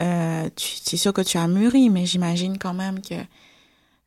C'est 0.00 0.96
sûr 0.98 1.14
que 1.14 1.22
tu 1.22 1.38
as 1.38 1.48
mûri, 1.48 1.88
mais 1.88 2.04
j'imagine 2.04 2.58
quand 2.58 2.74
même 2.74 3.00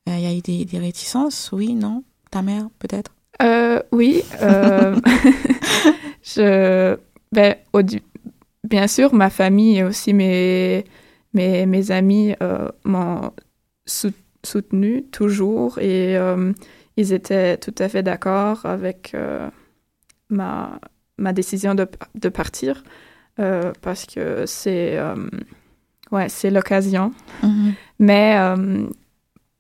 euh, 0.09 0.17
il 0.17 0.23
y 0.23 0.27
a 0.27 0.33
eu 0.33 0.41
des, 0.41 0.65
des 0.65 0.79
réticences. 0.79 1.49
Oui, 1.51 1.73
non? 1.73 2.03
Ta 2.31 2.41
mère, 2.41 2.67
peut-être? 2.79 3.11
Euh, 3.41 3.81
oui. 3.91 4.21
euh, 4.41 4.95
je, 6.23 6.97
ben, 7.31 7.55
au 7.73 7.81
bien 8.63 8.87
sûr, 8.87 9.13
ma 9.13 9.29
famille 9.29 9.77
et 9.77 9.83
aussi 9.83 10.13
mes, 10.13 10.83
mes, 11.33 11.65
mes 11.65 11.91
amis 11.91 12.35
euh, 12.43 12.67
m'ont 12.83 13.31
sou- 13.85 14.11
soutenu 14.45 15.03
toujours 15.11 15.79
et 15.79 16.17
ils 16.97 17.13
étaient 17.13 17.57
tout 17.57 17.73
à 17.79 17.87
fait 17.89 18.03
d'accord 18.03 18.65
avec 18.65 19.15
ma, 20.29 20.79
ma 21.17 21.33
décision 21.33 21.75
de, 21.75 21.87
de 22.15 22.29
partir 22.29 22.83
parce 23.81 24.05
que 24.05 24.45
c'est 24.45 24.99
ouais, 26.11 26.29
c'est 26.29 26.51
l'occasion. 26.51 27.13
Mhm. 27.43 27.73
Mais 27.99 28.37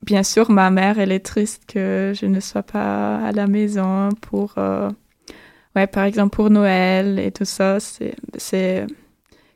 bien 0.09 0.23
sûr, 0.23 0.49
ma 0.49 0.71
mère, 0.71 0.97
elle 0.97 1.11
est 1.11 1.23
triste 1.23 1.61
que 1.67 2.13
je 2.19 2.25
ne 2.25 2.39
sois 2.39 2.63
pas 2.63 3.17
à 3.17 3.31
la 3.31 3.45
maison 3.45 4.09
pour, 4.21 4.55
euh, 4.57 4.89
ouais, 5.75 5.85
par 5.85 6.03
exemple 6.05 6.35
pour 6.35 6.49
Noël 6.49 7.19
et 7.19 7.31
tout 7.31 7.45
ça. 7.45 7.79
C'est, 7.79 8.15
c'est 8.35 8.87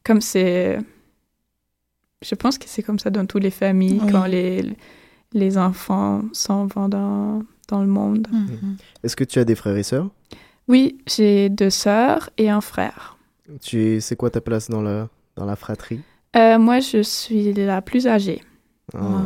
comme 0.03 0.21
c'est, 0.21 0.77
je 2.23 2.35
pense 2.35 2.59
que 2.59 2.65
c'est 2.67 2.83
comme 2.83 2.99
ça 2.99 3.09
dans 3.09 3.25
toutes 3.25 3.41
les 3.41 3.49
familles 3.49 3.99
Oui. 4.03 4.11
quand 4.11 4.25
les 4.25 4.63
les 5.35 5.57
enfants 5.57 6.21
s'en 6.33 6.67
vont 6.67 6.87
dans 6.87 7.41
dans 7.67 7.81
le 7.81 7.87
monde. 7.87 8.27
Mhm. 8.31 8.77
Est-ce 9.03 9.15
que 9.15 9.23
tu 9.23 9.39
as 9.39 9.45
des 9.45 9.55
frères 9.55 9.75
et 9.75 9.81
sœurs? 9.83 10.09
Oui, 10.67 10.99
j'ai 11.07 11.49
deux 11.49 11.71
sœurs 11.71 12.29
et 12.37 12.51
un 12.51 12.61
frère. 12.61 13.17
Tu 13.59 13.81
es, 13.83 13.99
c'est 14.01 14.15
quoi 14.15 14.29
ta 14.29 14.41
place 14.41 14.69
dans 14.69 14.83
la 14.83 15.09
dans 15.35 15.45
la 15.45 15.55
fratrie? 15.55 16.01
Euh, 16.35 16.59
moi, 16.59 16.79
je 16.79 17.01
suis 17.01 17.53
la 17.53 17.81
plus 17.81 18.05
âgée. 18.05 18.41
Ah. 18.93 19.23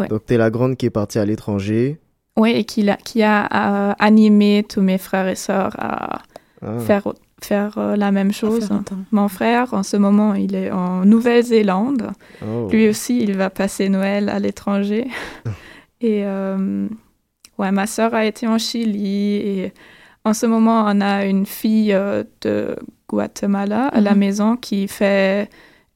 Ouais. 0.00 0.08
Donc 0.08 0.26
t'es 0.26 0.36
la 0.36 0.50
grande 0.50 0.76
qui 0.76 0.86
est 0.86 0.90
partie 0.90 1.18
à 1.18 1.24
l'étranger. 1.24 1.98
Oui, 2.36 2.50
et 2.52 2.64
qui, 2.64 2.82
l'a- 2.82 2.96
qui 2.96 3.22
a 3.22 3.90
euh, 3.90 3.92
animé 3.98 4.64
tous 4.68 4.80
mes 4.80 4.98
frères 4.98 5.28
et 5.28 5.34
sœurs 5.34 5.74
à, 5.78 6.22
Ah. 6.62 6.78
faire, 6.78 7.08
faire 7.42 7.78
euh, 7.78 7.96
la 7.96 8.10
même 8.12 8.32
chose. 8.32 8.68
Mon 9.12 9.28
frère, 9.28 9.72
en 9.74 9.82
ce 9.82 9.96
moment, 9.96 10.34
il 10.34 10.54
est 10.54 10.70
en 10.70 11.04
Nouvelle-Zélande. 11.06 12.10
Oh. 12.46 12.68
Lui 12.70 12.88
aussi, 12.88 13.20
il 13.22 13.36
va 13.36 13.50
passer 13.50 13.88
Noël 13.88 14.28
à 14.28 14.38
l'étranger. 14.38 15.06
et 16.00 16.24
euh, 16.24 16.86
ouais, 17.58 17.72
ma 17.72 17.86
sœur 17.86 18.14
a 18.14 18.24
été 18.24 18.46
en 18.46 18.58
Chili. 18.58 19.34
Et 19.36 19.72
en 20.24 20.32
ce 20.34 20.46
moment, 20.46 20.84
on 20.86 21.00
a 21.00 21.24
une 21.26 21.46
fille 21.46 21.92
euh, 21.92 22.24
de 22.42 22.76
Guatemala 23.08 23.86
à 23.88 24.00
la 24.00 24.12
Mhm. 24.12 24.18
maison 24.18 24.56
qui 24.56 24.86
fait, 24.86 25.48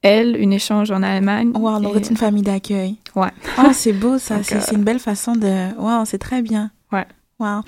elle, 0.05 0.37
une 0.39 0.53
échange 0.53 0.91
en 0.91 1.01
Allemagne. 1.03 1.51
Wow, 1.55 1.79
donc 1.79 1.95
Et- 1.95 2.09
une 2.09 2.17
famille 2.17 2.43
d'accueil. 2.43 2.95
Ouais. 3.15 3.31
Oh, 3.57 3.69
c'est 3.73 3.93
beau 3.93 4.17
ça. 4.19 4.43
C'est 4.43 4.55
euh, 4.71 4.75
une 4.77 4.83
belle 4.83 4.99
façon 4.99 5.33
de. 5.35 5.73
Wow, 5.79 6.05
c'est 6.05 6.17
très 6.19 6.41
bien. 6.41 6.71
Ouais. 6.91 7.05
Wow. 7.39 7.61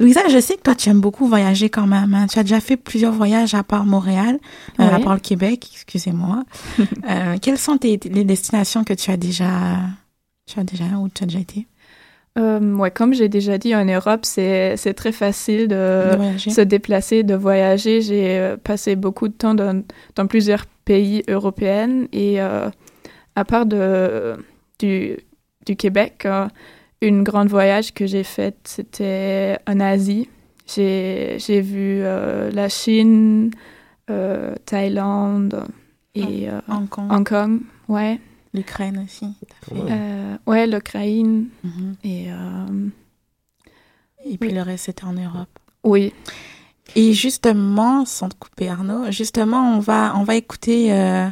Louisa, 0.00 0.20
je 0.28 0.38
sais 0.38 0.56
que 0.56 0.62
toi, 0.62 0.74
tu 0.74 0.90
aimes 0.90 1.00
beaucoup 1.00 1.26
voyager 1.26 1.70
quand 1.70 1.86
même. 1.86 2.12
hein. 2.12 2.26
Tu 2.26 2.38
as 2.38 2.42
déjà 2.42 2.60
fait 2.60 2.76
plusieurs 2.76 3.12
voyages 3.12 3.54
à 3.54 3.62
part 3.62 3.86
Montréal, 3.86 4.38
euh, 4.80 4.90
à 4.90 4.98
part 4.98 5.14
le 5.14 5.20
Québec, 5.20 5.66
excusez-moi. 5.72 6.42
euh, 6.78 7.36
quelles 7.40 7.56
sont 7.58 7.78
tes, 7.78 7.98
les 8.04 8.24
destinations 8.24 8.84
que 8.84 8.92
tu 8.92 9.10
as 9.10 9.16
déjà, 9.16 9.46
tu 10.46 10.60
as 10.60 10.64
déjà, 10.64 10.84
où 10.98 11.08
tu 11.08 11.22
as 11.22 11.26
déjà 11.26 11.38
été? 11.38 11.66
Euh, 12.38 12.74
ouais, 12.74 12.90
comme 12.90 13.14
j'ai 13.14 13.28
déjà 13.28 13.56
dit, 13.58 13.74
en 13.76 13.84
Europe, 13.84 14.24
c'est 14.24 14.76
très 14.96 15.12
facile 15.12 15.68
de, 15.68 16.34
de 16.34 16.50
se 16.50 16.60
déplacer, 16.60 17.22
de 17.22 17.34
voyager. 17.36 18.02
J'ai 18.02 18.56
passé 18.64 18.96
beaucoup 18.96 19.28
de 19.28 19.32
temps 19.34 19.54
dans, 19.54 19.82
dans 20.16 20.26
plusieurs 20.26 20.66
pays 20.84 21.22
européens 21.28 22.06
et 22.12 22.40
euh, 22.40 22.68
à 23.36 23.44
part 23.44 23.66
de, 23.66 24.36
du, 24.78 25.16
du 25.66 25.76
Québec, 25.76 26.22
euh, 26.26 26.46
une 27.00 27.22
grande 27.22 27.48
voyage 27.48 27.92
que 27.94 28.06
j'ai 28.06 28.24
faite, 28.24 28.58
c'était 28.64 29.58
en 29.66 29.80
Asie. 29.80 30.28
J'ai 30.66 31.36
j'ai 31.38 31.60
vu 31.60 32.00
euh, 32.02 32.50
la 32.50 32.68
Chine, 32.70 33.50
euh, 34.10 34.54
Thaïlande 34.64 35.64
et 36.14 36.48
euh, 36.48 36.60
Hong 36.68 36.88
Kong, 36.88 37.12
Hong 37.12 37.28
Kong. 37.28 37.60
Ouais, 37.88 38.18
l'Ukraine 38.54 39.02
aussi. 39.04 39.26
Ouais. 39.72 39.90
Euh, 39.90 40.36
ouais 40.46 40.66
l'Ukraine 40.66 41.48
Mhm. 41.62 41.96
et 42.04 42.26
euh, 42.30 42.88
Et 44.24 44.38
puis 44.38 44.48
Oui. 44.50 44.54
le 44.54 44.62
reste, 44.62 44.86
c'était 44.86 45.04
en 45.04 45.12
Europe. 45.12 45.50
oui. 45.82 46.12
Et 46.96 47.12
justement, 47.12 48.04
sans 48.04 48.28
te 48.28 48.34
couper 48.36 48.68
Arnaud, 48.68 49.10
justement, 49.10 49.76
on 49.76 49.80
va, 49.80 50.14
on 50.16 50.22
va 50.22 50.36
écouter 50.36 50.92
euh, 50.92 51.28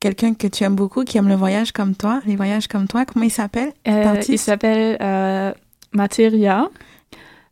quelqu'un 0.00 0.34
que 0.34 0.46
tu 0.46 0.64
aimes 0.64 0.76
beaucoup, 0.76 1.04
qui 1.04 1.18
aime 1.18 1.28
le 1.28 1.34
voyage 1.34 1.72
comme 1.72 1.94
toi, 1.94 2.20
les 2.26 2.36
voyages 2.36 2.68
comme 2.68 2.86
toi. 2.88 3.04
Comment 3.04 3.24
il 3.24 3.30
s'appelle 3.30 3.72
Euh, 3.88 4.20
il 4.28 4.38
s'appelle 4.38 4.96
euh, 5.00 5.52
Materia. 5.92 6.68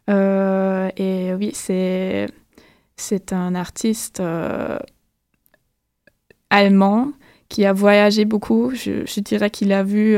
Et 0.09 1.33
oui, 1.35 1.51
c'est 1.55 2.29
c'est 2.97 3.33
un 3.33 3.55
artiste 3.55 4.23
allemand 6.51 7.13
qui 7.49 7.65
a 7.65 7.73
voyagé 7.73 8.25
beaucoup. 8.25 8.71
Je, 8.75 9.07
je 9.07 9.21
dirais 9.21 9.51
qu'il 9.51 9.73
a 9.73 9.83
vu 9.83 10.17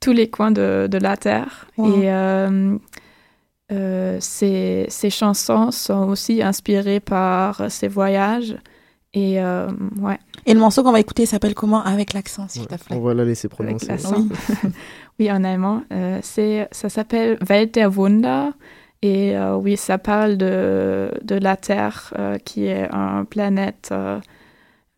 tous 0.00 0.12
les 0.12 0.28
coins 0.28 0.50
de, 0.50 0.88
de 0.90 0.98
la 0.98 1.16
Terre. 1.16 1.66
Wow. 1.76 2.02
Et 2.02 2.08
euh, 3.72 4.18
ses, 4.20 4.86
ses 4.88 5.10
chansons 5.10 5.70
sont 5.70 6.08
aussi 6.08 6.42
inspirées 6.42 7.00
par 7.00 7.70
ses 7.70 7.88
voyages. 7.88 8.54
Et 9.14 9.42
euh, 9.42 9.68
ouais. 10.00 10.18
Et 10.46 10.54
le 10.54 10.60
morceau 10.60 10.82
qu'on 10.82 10.92
va 10.92 11.00
écouter 11.00 11.26
s'appelle 11.26 11.54
comment? 11.54 11.82
Avec 11.82 12.12
l'accent, 12.14 12.48
s'il 12.48 12.66
te 12.66 12.74
On 12.74 12.78
plaît. 12.78 12.98
va 13.00 13.14
la 13.14 13.24
laisser 13.24 13.46
Avec 13.46 13.56
prononcer. 13.78 13.86
l'accent. 13.86 14.16
Oui. 14.64 14.70
Oui, 15.18 15.30
en 15.30 15.44
allemand. 15.44 15.82
Euh, 15.92 16.18
c'est, 16.22 16.66
ça 16.72 16.88
s'appelle 16.88 17.38
Welt 17.48 17.74
der 17.74 17.96
Wunder. 17.96 18.46
Et 19.02 19.36
euh, 19.36 19.56
oui, 19.56 19.76
ça 19.76 19.98
parle 19.98 20.38
de, 20.38 21.10
de 21.22 21.34
la 21.34 21.56
Terre, 21.56 22.14
euh, 22.18 22.38
qui 22.38 22.64
est 22.66 22.88
une 22.90 23.26
planète 23.26 23.90
euh, 23.92 24.18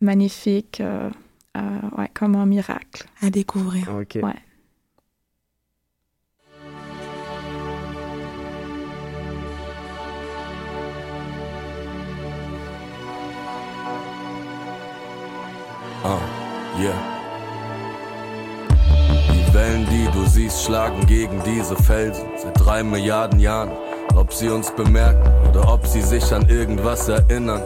magnifique, 0.01 0.79
euh, 0.81 1.09
euh, 1.57 1.61
ouais, 1.97 2.09
comme 2.13 2.35
un 2.35 2.45
miracle. 2.45 3.05
À 3.21 3.29
découvrir. 3.29 3.89
Ok. 3.99 4.19
Ouais. 4.23 4.33
Ah, 16.07 16.19
yeah. 16.79 16.93
Die 19.33 19.53
Wellen, 19.55 19.87
die 19.89 20.07
du 20.13 20.23
siehst, 20.27 20.63
schlagen 20.63 21.03
gegen 21.07 21.41
diese 21.43 21.75
Felsen 21.75 22.27
seit 22.37 22.63
drei 22.63 22.83
Milliarden 22.83 23.39
Jahren. 23.39 23.71
Ob 24.15 24.31
sie 24.31 24.49
uns 24.49 24.69
bemerken 24.69 25.27
oder 25.49 25.67
ob 25.73 25.87
sie 25.87 26.03
sich 26.03 26.31
an 26.31 26.47
irgendwas 26.47 27.09
erinnern. 27.09 27.63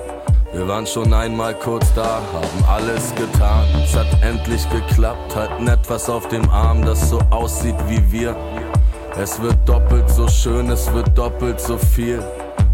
Wir 0.53 0.65
waren 0.69 0.87
schon 0.87 1.13
einmal 1.13 1.53
kurz 1.53 1.93
da, 1.95 2.21
haben 2.31 2.65
alles 2.65 3.13
getan. 3.15 3.65
Es 3.83 3.93
hat 3.93 4.07
endlich 4.23 4.65
geklappt, 4.69 5.35
halten 5.35 5.67
etwas 5.67 6.09
auf 6.09 6.29
dem 6.29 6.49
Arm, 6.49 6.85
das 6.85 7.09
so 7.09 7.19
aussieht 7.31 7.75
wie 7.89 8.09
wir. 8.09 8.37
Es 9.21 9.41
wird 9.41 9.57
doppelt 9.67 10.09
so 10.09 10.29
schön, 10.29 10.69
es 10.69 10.89
wird 10.93 11.17
doppelt 11.17 11.59
so 11.59 11.77
viel. 11.77 12.23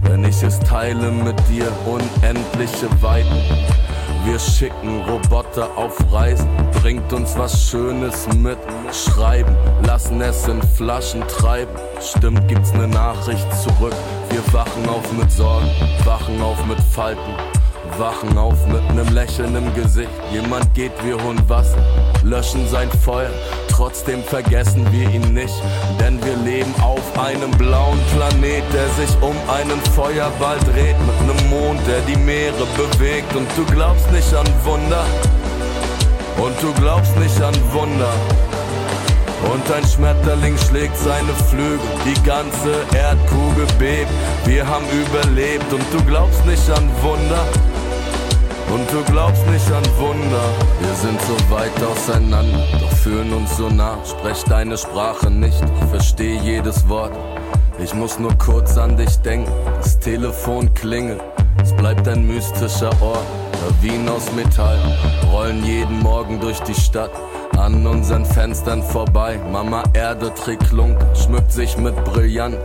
Wenn 0.03 0.25
ich 0.25 0.43
es 0.43 0.59
teile 0.59 1.09
mit 1.09 1.39
dir, 1.49 1.71
unendliche 1.87 2.87
Weiten. 3.01 3.84
Wir 4.25 4.39
schicken 4.39 5.03
Roboter 5.03 5.69
auf 5.77 5.95
Reisen, 6.11 6.49
bringt 6.81 7.13
uns 7.13 7.37
was 7.37 7.69
Schönes 7.69 8.27
mit. 8.35 8.57
Schreiben, 8.91 9.55
lassen 9.85 10.19
es 10.19 10.47
in 10.47 10.63
Flaschen 10.63 11.21
treiben. 11.27 11.75
Stimmt, 12.01 12.47
gibt's 12.47 12.73
ne 12.73 12.87
Nachricht 12.87 13.45
zurück. 13.53 13.93
Wir 14.29 14.41
wachen 14.51 14.89
auf 14.89 15.13
mit 15.13 15.31
Sorgen, 15.31 15.69
wachen 16.05 16.41
auf 16.41 16.65
mit 16.65 16.79
Falten. 16.79 17.35
Wachen 17.99 18.35
auf 18.35 18.65
mit 18.65 18.95
nem 18.95 19.13
Lächeln 19.13 19.55
im 19.55 19.73
Gesicht. 19.75 20.09
Jemand 20.33 20.73
geht, 20.73 20.91
wir 21.03 21.21
holen 21.23 21.47
Wasser, 21.47 21.77
löschen 22.23 22.67
sein 22.67 22.89
Feuer. 22.89 23.29
Trotzdem 23.75 24.23
vergessen 24.23 24.87
wir 24.89 25.09
ihn 25.09 25.33
nicht, 25.33 25.61
denn 25.99 26.17
wir 26.23 26.37
leben 26.37 26.73
auf 26.81 27.19
einem 27.19 27.51
blauen 27.51 27.99
Planet, 28.15 28.63
der 28.71 28.87
sich 28.91 29.13
um 29.21 29.35
einen 29.49 29.81
Feuerball 29.93 30.57
dreht. 30.59 30.95
Mit 31.05 31.27
nem 31.27 31.49
Mond, 31.49 31.81
der 31.85 31.99
die 32.07 32.15
Meere 32.15 32.65
bewegt. 32.77 33.35
Und 33.35 33.49
du 33.57 33.65
glaubst 33.65 34.09
nicht 34.13 34.33
an 34.33 34.47
Wunder. 34.63 35.03
Und 36.37 36.55
du 36.61 36.71
glaubst 36.79 37.17
nicht 37.19 37.41
an 37.41 37.53
Wunder. 37.73 38.13
Und 39.51 39.69
ein 39.69 39.85
Schmetterling 39.85 40.57
schlägt 40.57 40.97
seine 40.97 41.33
Flügel, 41.49 41.79
die 42.05 42.23
ganze 42.23 42.75
Erdkugel 42.95 43.67
bebt. 43.77 44.09
Wir 44.45 44.65
haben 44.65 44.85
überlebt 44.87 45.71
und 45.73 45.83
du 45.91 46.01
glaubst 46.05 46.45
nicht 46.45 46.69
an 46.69 46.89
Wunder. 47.01 47.43
Und 48.73 48.91
du 48.91 49.03
glaubst 49.11 49.45
nicht 49.47 49.71
an 49.71 49.83
Wunder. 49.97 50.43
Wir 50.79 50.93
sind 50.95 51.19
so 51.21 51.55
weit 51.55 51.71
auseinander, 51.83 52.63
doch 52.79 52.91
fühlen 52.91 53.33
uns 53.33 53.55
so 53.57 53.69
nah. 53.69 53.97
Sprech 54.05 54.43
deine 54.43 54.77
Sprache 54.77 55.29
nicht, 55.29 55.61
ich 55.81 55.89
verstehe 55.89 56.41
jedes 56.41 56.87
Wort. 56.89 57.13
Ich 57.77 57.93
muss 57.93 58.19
nur 58.19 58.33
kurz 58.37 58.77
an 58.77 58.97
dich 58.97 59.17
denken, 59.17 59.51
das 59.77 59.99
Telefon 59.99 60.73
klingelt. 60.73 61.21
Es 61.61 61.73
bleibt 61.73 62.07
ein 62.07 62.25
mystischer 62.25 62.91
Ort, 63.01 63.25
Wien 63.81 64.07
aus 64.09 64.31
Metall. 64.33 64.77
Rollen 65.31 65.63
jeden 65.65 65.99
Morgen 66.01 66.39
durch 66.39 66.59
die 66.61 66.73
Stadt, 66.73 67.11
an 67.57 67.85
unseren 67.85 68.25
Fenstern 68.25 68.83
vorbei. 68.83 69.39
Mama 69.51 69.83
Erde 69.93 70.33
trägt 70.33 70.69
Klunk, 70.69 70.97
schmückt 71.15 71.51
sich 71.51 71.77
mit 71.77 71.95
Brillanten. 72.05 72.59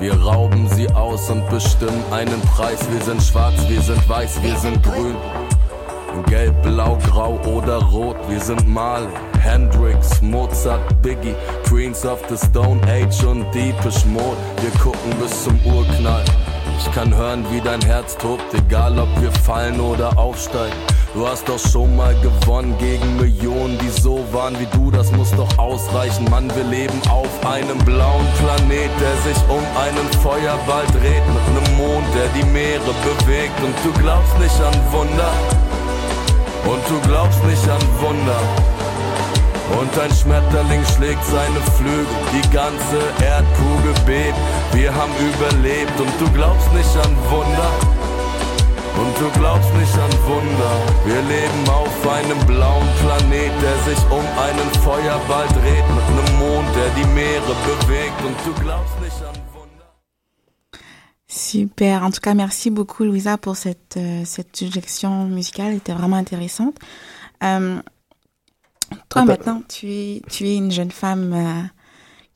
Wir 0.00 0.14
rauben 0.14 0.68
sie 0.68 0.88
aus 0.92 1.28
und 1.28 1.48
bestimmen 1.50 2.04
einen 2.12 2.40
Preis. 2.42 2.78
Wir 2.90 3.00
sind 3.00 3.20
schwarz, 3.20 3.54
wir 3.68 3.80
sind 3.80 4.08
weiß, 4.08 4.40
wir 4.42 4.56
sind 4.56 4.80
grün. 4.82 5.16
Gelb, 6.26 6.62
blau, 6.62 6.96
grau 7.10 7.38
oder 7.52 7.78
rot, 7.78 8.16
wir 8.28 8.40
sind 8.40 8.66
Marley, 8.66 9.08
Hendrix, 9.40 10.22
Mozart, 10.22 10.80
Biggie, 11.02 11.34
Queens 11.64 12.04
of 12.06 12.20
the 12.28 12.36
Stone 12.36 12.80
Age 12.88 13.24
und 13.24 13.44
Deepish 13.52 14.04
Mode. 14.04 14.36
Wir 14.60 14.70
gucken 14.80 15.12
bis 15.20 15.42
zum 15.42 15.58
Urknall. 15.66 16.24
Ich 16.78 16.92
kann 16.92 17.12
hören, 17.14 17.44
wie 17.50 17.60
dein 17.60 17.80
Herz 17.82 18.16
tobt, 18.16 18.54
egal 18.54 18.96
ob 19.00 19.08
wir 19.20 19.32
fallen 19.32 19.80
oder 19.80 20.16
aufsteigen. 20.16 20.76
Du 21.18 21.26
hast 21.26 21.48
doch 21.48 21.58
schon 21.58 21.96
mal 21.96 22.14
gewonnen 22.20 22.78
gegen 22.78 23.16
Millionen, 23.16 23.76
die 23.78 23.88
so 23.88 24.24
waren 24.30 24.56
wie 24.60 24.66
du, 24.66 24.92
das 24.92 25.10
muss 25.10 25.32
doch 25.32 25.58
ausreichen. 25.58 26.30
Mann, 26.30 26.48
wir 26.54 26.62
leben 26.62 27.02
auf 27.10 27.44
einem 27.44 27.76
blauen 27.78 28.24
Planet, 28.38 28.88
der 29.02 29.16
sich 29.26 29.42
um 29.48 29.64
einen 29.82 30.08
Feuerball 30.22 30.86
dreht. 30.94 31.26
Mit 31.26 31.46
nem 31.58 31.76
Mond, 31.76 32.06
der 32.14 32.28
die 32.38 32.46
Meere 32.52 32.94
bewegt. 33.02 33.58
Und 33.64 33.74
du 33.82 34.00
glaubst 34.00 34.38
nicht 34.38 34.60
an 34.62 34.78
Wunder. 34.92 35.32
Und 36.70 36.82
du 36.88 37.08
glaubst 37.08 37.42
nicht 37.46 37.68
an 37.68 37.82
Wunder. 37.98 38.40
Und 39.74 39.98
ein 39.98 40.14
Schmetterling 40.14 40.84
schlägt 40.94 41.24
seine 41.24 41.60
Flügel, 41.74 42.06
die 42.30 42.48
ganze 42.54 43.02
Erdkugel 43.26 43.94
bebt. 44.06 44.38
Wir 44.70 44.94
haben 44.94 45.12
überlebt 45.18 45.98
und 45.98 46.14
du 46.20 46.30
glaubst 46.32 46.72
nicht 46.74 46.96
an 46.96 47.16
Wunder. 47.28 47.97
Und 48.98 49.14
du 49.20 49.30
glaubst 49.38 49.72
nicht 49.74 49.96
an 49.96 50.12
Wunder. 50.26 50.74
Wir 51.06 51.22
leben 51.22 51.68
auf 51.68 52.08
einem 52.08 52.38
blauen 52.46 52.88
Planet, 53.00 53.52
der 53.62 53.76
sich 53.88 54.02
um 54.10 54.26
einen 54.46 54.70
Feuerball 54.82 55.46
dreht. 55.48 55.86
Mit 55.96 56.06
nem 56.16 56.38
Mond, 56.40 56.68
der 56.74 56.90
die 56.98 57.08
Meere 57.14 57.54
bewegt. 57.68 58.20
Und 58.26 58.36
du 58.44 58.52
glaubst 58.60 59.00
nicht 59.00 59.22
an 59.22 59.36
Wunder. 59.54 59.86
Super. 61.28 62.02
En 62.02 62.10
tout 62.10 62.20
cas, 62.20 62.34
merci 62.34 62.70
beaucoup, 62.70 63.04
Louisa, 63.04 63.38
pour 63.38 63.54
cette, 63.56 63.96
euh, 63.96 64.24
cette 64.24 64.56
suggestion 64.56 65.26
musicale. 65.26 65.68
Elle 65.68 65.76
était 65.76 65.94
vraiment 65.94 66.16
intéressante. 66.16 66.76
Euh, 67.44 67.80
toi, 69.08 69.24
maintenant, 69.24 69.62
tu 69.68 69.86
es, 69.86 70.22
tu 70.28 70.48
es 70.48 70.56
une 70.56 70.72
jeune 70.72 70.90
femme 70.90 71.32
euh, 71.32 71.62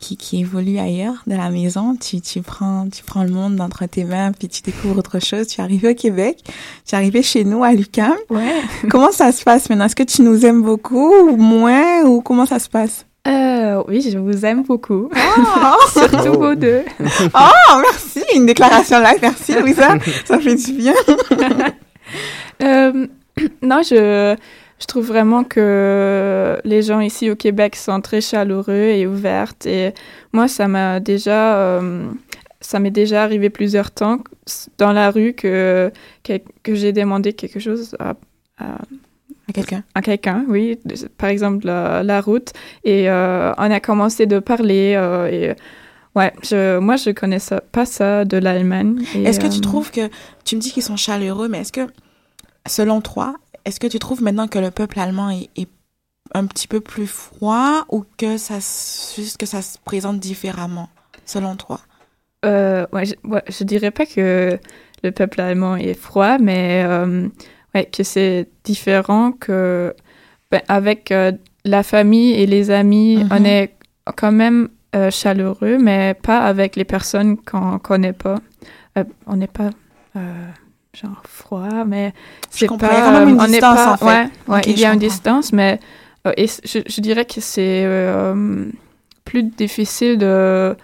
qui, 0.02 0.16
qui 0.16 0.40
évolue 0.40 0.78
ailleurs 0.78 1.22
de 1.26 1.34
la 1.34 1.48
maison. 1.48 1.96
Tu, 1.96 2.20
tu, 2.20 2.42
prends, 2.42 2.88
tu 2.90 3.04
prends 3.04 3.22
le 3.22 3.30
monde 3.30 3.60
entre 3.60 3.86
tes 3.86 4.04
mains, 4.04 4.32
puis 4.32 4.48
tu 4.48 4.60
découvres 4.60 4.98
autre 4.98 5.20
chose. 5.20 5.46
Tu 5.46 5.60
es 5.60 5.64
arrivée 5.64 5.90
au 5.90 5.94
Québec. 5.94 6.38
Tu 6.86 6.94
es 6.94 6.98
arrivée 6.98 7.22
chez 7.22 7.44
nous, 7.44 7.62
à 7.62 7.72
l'UQAM. 7.72 8.16
Ouais. 8.28 8.60
comment 8.90 9.12
ça 9.12 9.30
se 9.32 9.42
passe 9.44 9.70
maintenant? 9.70 9.86
Est-ce 9.86 9.96
que 9.96 10.02
tu 10.02 10.22
nous 10.22 10.44
aimes 10.44 10.62
beaucoup 10.62 11.12
ou 11.12 11.36
moins? 11.36 12.02
Ou 12.04 12.20
comment 12.20 12.44
ça 12.44 12.58
se 12.58 12.68
passe? 12.68 13.06
Euh, 13.28 13.82
oui, 13.86 14.06
je 14.12 14.18
vous 14.18 14.44
aime 14.44 14.64
beaucoup. 14.64 15.08
Oh, 15.64 15.88
Surtout 15.90 16.38
vous 16.38 16.54
deux. 16.54 16.82
oh 17.00 17.80
merci! 17.82 18.22
Une 18.34 18.44
déclaration 18.44 18.98
là. 19.00 19.14
Merci, 19.22 19.54
Louisa. 19.54 19.96
ça 20.26 20.38
fait 20.38 20.56
du 20.56 20.72
bien. 20.72 20.92
Euh, 22.62 23.06
non, 23.62 23.80
je, 23.82 24.36
je 24.82 24.86
trouve 24.86 25.06
vraiment 25.06 25.44
que 25.44 26.58
les 26.64 26.82
gens 26.82 26.98
ici 27.00 27.30
au 27.30 27.36
Québec 27.36 27.76
sont 27.76 28.00
très 28.00 28.20
chaleureux 28.20 28.90
et 28.98 29.06
ouverts. 29.06 29.52
Et 29.64 29.92
moi, 30.32 30.48
ça 30.48 30.66
m'a 30.66 30.98
déjà, 30.98 31.56
euh, 31.56 32.08
ça 32.60 32.80
m'est 32.80 32.90
déjà 32.90 33.22
arrivé 33.22 33.48
plusieurs 33.48 33.92
temps 33.92 34.18
dans 34.78 34.92
la 34.92 35.10
rue 35.12 35.34
que, 35.34 35.92
que, 36.24 36.34
que 36.64 36.74
j'ai 36.74 36.92
demandé 36.92 37.32
quelque 37.32 37.60
chose 37.60 37.94
à, 38.00 38.14
à, 38.58 38.78
À 39.48 39.52
quelqu'un. 39.52 39.84
à 39.94 40.02
quelqu'un, 40.02 40.44
oui, 40.48 40.78
par 41.16 41.28
exemple 41.30 41.64
la, 41.66 42.02
la 42.02 42.20
route, 42.20 42.50
et 42.82 43.08
euh, 43.08 43.52
on 43.58 43.70
a 43.70 43.78
commencé 43.80 44.26
de 44.26 44.40
parler. 44.40 44.94
euh, 44.96 45.28
et 45.30 45.54
ouais, 46.16 46.32
je, 46.42 46.78
moi 46.78 46.96
je 46.96 47.10
connaissais 47.10 47.60
pas 47.70 47.86
ça 47.86 48.24
de 48.24 48.36
l'Allemagne. 48.36 49.00
Est-ce 49.24 49.38
que 49.38 49.46
tu 49.46 49.58
euh, 49.58 49.60
trouves 49.60 49.90
que 49.92 50.08
tu 50.44 50.56
me 50.56 50.60
dis 50.60 50.72
qu'ils 50.72 50.82
sont 50.82 50.96
chaleureux, 50.96 51.48
mais 51.48 51.60
est-ce 51.60 51.72
que, 51.72 51.86
selon 52.66 53.00
toi, 53.00 53.36
est-ce 53.64 53.80
que 53.80 53.86
tu 53.86 53.98
trouves 53.98 54.22
maintenant 54.22 54.48
que 54.48 54.58
le 54.58 54.70
peuple 54.70 54.98
allemand 55.00 55.30
est, 55.30 55.48
est 55.56 55.68
un 56.34 56.46
petit 56.46 56.68
peu 56.68 56.80
plus 56.80 57.06
froid 57.06 57.84
ou 57.90 58.04
que 58.16 58.36
ça, 58.38 58.60
se- 58.60 59.20
juste 59.20 59.36
que 59.38 59.46
ça 59.46 59.62
se 59.62 59.78
présente 59.84 60.18
différemment, 60.20 60.88
selon 61.26 61.56
toi? 61.56 61.80
Euh, 62.44 62.86
ouais, 62.92 63.04
je, 63.04 63.14
ouais, 63.24 63.42
je 63.48 63.64
dirais 63.64 63.90
pas 63.90 64.06
que 64.06 64.58
le 65.02 65.10
peuple 65.12 65.40
allemand 65.40 65.76
est 65.76 65.94
froid, 65.94 66.38
mais 66.38 66.84
euh, 66.86 67.28
ouais, 67.74 67.84
que 67.86 68.02
c'est 68.02 68.48
différent 68.64 69.32
que 69.32 69.94
ben, 70.50 70.60
avec 70.68 71.10
euh, 71.12 71.32
la 71.64 71.82
famille 71.82 72.32
et 72.32 72.46
les 72.46 72.70
amis, 72.70 73.24
on 73.30 73.44
est 73.44 73.74
quand 74.16 74.32
même 74.32 74.68
chaleureux, 75.10 75.78
mais 75.78 76.12
pas 76.14 76.40
avec 76.40 76.76
les 76.76 76.84
personnes 76.84 77.38
qu'on 77.38 77.78
connaît 77.78 78.12
pas. 78.12 78.34
On 79.26 79.36
n'est 79.36 79.46
pas 79.46 79.70
genre 80.94 81.22
froid, 81.26 81.84
mais 81.86 82.12
c'est 82.50 82.66
pas. 82.68 83.10
Même 83.20 83.28
une 83.30 83.40
on 83.40 83.44
distance, 83.46 83.76
pas- 83.76 83.92
en 83.92 83.96
fait. 83.96 84.30
Ouais, 84.48 84.60
il 84.66 84.78
y 84.78 84.84
a 84.84 84.92
une 84.92 84.98
distance, 84.98 85.52
mais 85.52 85.80
euh, 86.26 86.32
et 86.36 86.46
je, 86.46 86.80
je 86.86 87.00
dirais 87.00 87.24
que 87.24 87.40
c'est 87.40 87.84
euh, 87.86 88.66
plus 89.24 89.42
difficile 89.42 90.18
de 90.18 90.76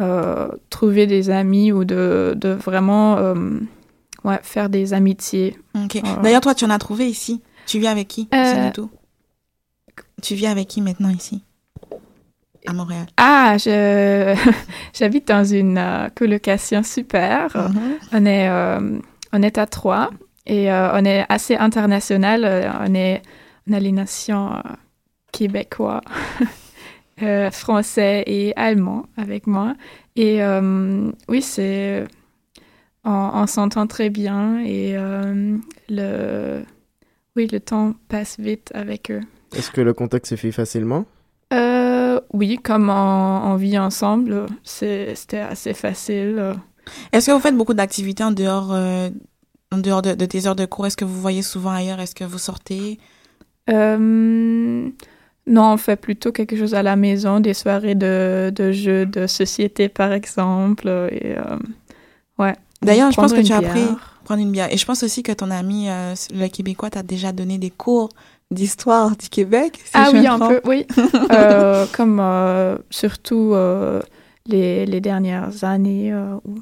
euh, 0.00 0.48
trouver 0.70 1.06
des 1.06 1.30
amis 1.30 1.72
ou 1.72 1.84
de, 1.84 2.34
de 2.36 2.50
vraiment 2.50 3.16
euh, 3.16 3.34
ouais, 4.24 4.38
faire 4.42 4.68
des 4.68 4.92
amitiés. 4.94 5.58
Ok. 5.74 5.96
Euh, 5.96 6.22
D'ailleurs, 6.22 6.40
toi, 6.40 6.54
tu 6.54 6.64
en 6.64 6.70
as 6.70 6.78
trouvé 6.78 7.06
ici. 7.08 7.42
Tu 7.66 7.80
vis 7.80 7.88
avec 7.88 8.06
qui? 8.08 8.28
Euh, 8.32 8.70
tout. 8.72 8.90
Tu 10.22 10.34
vis 10.36 10.46
avec 10.46 10.68
qui 10.68 10.80
maintenant 10.80 11.10
ici? 11.10 11.42
À 12.66 12.72
Montréal. 12.72 13.06
Ah, 13.16 13.56
je 13.58 14.36
j'habite 14.94 15.26
dans 15.26 15.44
une 15.44 15.78
euh, 15.78 16.08
colocation 16.14 16.82
super. 16.84 17.48
Mhm. 17.56 17.80
On 18.12 18.26
est 18.26 18.48
euh, 18.48 18.98
on 19.32 19.42
est 19.42 19.58
à 19.58 19.66
trois 19.66 20.10
et 20.46 20.72
euh, 20.72 20.90
on 20.94 21.04
est 21.04 21.24
assez 21.28 21.54
international. 21.54 22.44
Euh, 22.44 22.70
On 22.80 22.94
est 22.94 23.22
on 23.68 23.74
a 23.74 23.80
les 23.80 23.92
nations 23.92 24.54
euh, 24.54 24.60
québécois, 25.30 26.00
euh, 27.22 27.50
français 27.50 28.24
et 28.26 28.54
allemand 28.56 29.04
avec 29.18 29.46
moi. 29.46 29.74
Et 30.16 30.40
oui, 31.28 31.42
c'est 31.42 32.04
on, 33.04 33.30
on 33.34 33.46
s'entend 33.46 33.86
très 33.86 34.10
bien 34.10 34.58
et 34.64 34.96
le 35.88 36.62
oui 37.36 37.46
le 37.52 37.60
temps 37.60 37.94
passe 38.08 38.40
vite 38.40 38.72
avec 38.74 39.12
eux. 39.12 39.20
Est-ce 39.54 39.70
que 39.70 39.80
le 39.80 39.92
contact 39.94 40.26
se 40.26 40.34
fait 40.34 40.50
facilement? 40.52 41.04
Oui, 42.32 42.58
comme 42.58 42.90
on, 42.90 43.52
on 43.52 43.54
vit 43.54 43.78
ensemble, 43.78 44.46
c'était 44.64 45.38
assez 45.38 45.72
facile. 45.72 46.54
Est-ce 47.12 47.26
que 47.26 47.32
vous 47.32 47.40
faites 47.40 47.56
beaucoup 47.56 47.74
d'activités 47.74 48.24
en 48.24 48.32
dehors, 48.32 48.72
euh, 48.72 49.10
en 49.72 49.78
dehors 49.78 50.02
de, 50.02 50.14
de 50.14 50.26
tes 50.26 50.46
heures 50.46 50.56
de 50.56 50.66
cours? 50.66 50.86
Est-ce 50.86 50.96
que 50.96 51.04
vous 51.04 51.20
voyez 51.20 51.42
souvent 51.42 51.70
ailleurs? 51.70 52.00
Est-ce 52.00 52.14
que 52.14 52.24
vous 52.24 52.38
sortez? 52.38 52.98
Euh, 53.70 54.90
non, 55.48 55.72
on 55.72 55.76
fait 55.76 55.96
plutôt 55.96 56.30
quelque 56.32 56.56
chose 56.56 56.74
à 56.74 56.82
la 56.82 56.96
maison, 56.96 57.40
des 57.40 57.54
soirées 57.54 57.94
de, 57.94 58.52
de 58.54 58.72
jeux 58.72 59.06
de 59.06 59.26
société, 59.26 59.88
par 59.88 60.12
exemple. 60.12 60.88
Et, 61.10 61.36
euh, 61.36 61.58
ouais. 62.38 62.54
D'ailleurs, 62.82 63.10
je 63.10 63.16
pense 63.16 63.32
que 63.32 63.40
tu 63.40 63.52
as 63.52 63.58
appris 63.58 63.86
prendre 64.24 64.42
une 64.42 64.52
bière. 64.52 64.72
Et 64.72 64.76
je 64.76 64.84
pense 64.84 65.02
aussi 65.02 65.22
que 65.22 65.32
ton 65.32 65.50
ami, 65.50 65.88
euh, 65.88 66.14
le 66.34 66.48
Québécois, 66.48 66.90
t'a 66.90 67.02
déjà 67.02 67.32
donné 67.32 67.56
des 67.56 67.70
cours 67.70 68.10
d'histoire 68.50 69.16
du 69.16 69.28
Québec. 69.28 69.80
si 69.82 69.90
ah 69.94 70.10
oui, 70.12 70.26
un 70.26 70.38
peu, 70.38 70.60
oui. 70.64 70.86
Euh, 71.32 71.86
comme 71.92 72.20
euh, 72.20 72.76
surtout 72.90 73.54
les, 74.46 74.86
les 74.86 75.00
dernières 75.00 75.64
années, 75.64 76.14
ou 76.44 76.56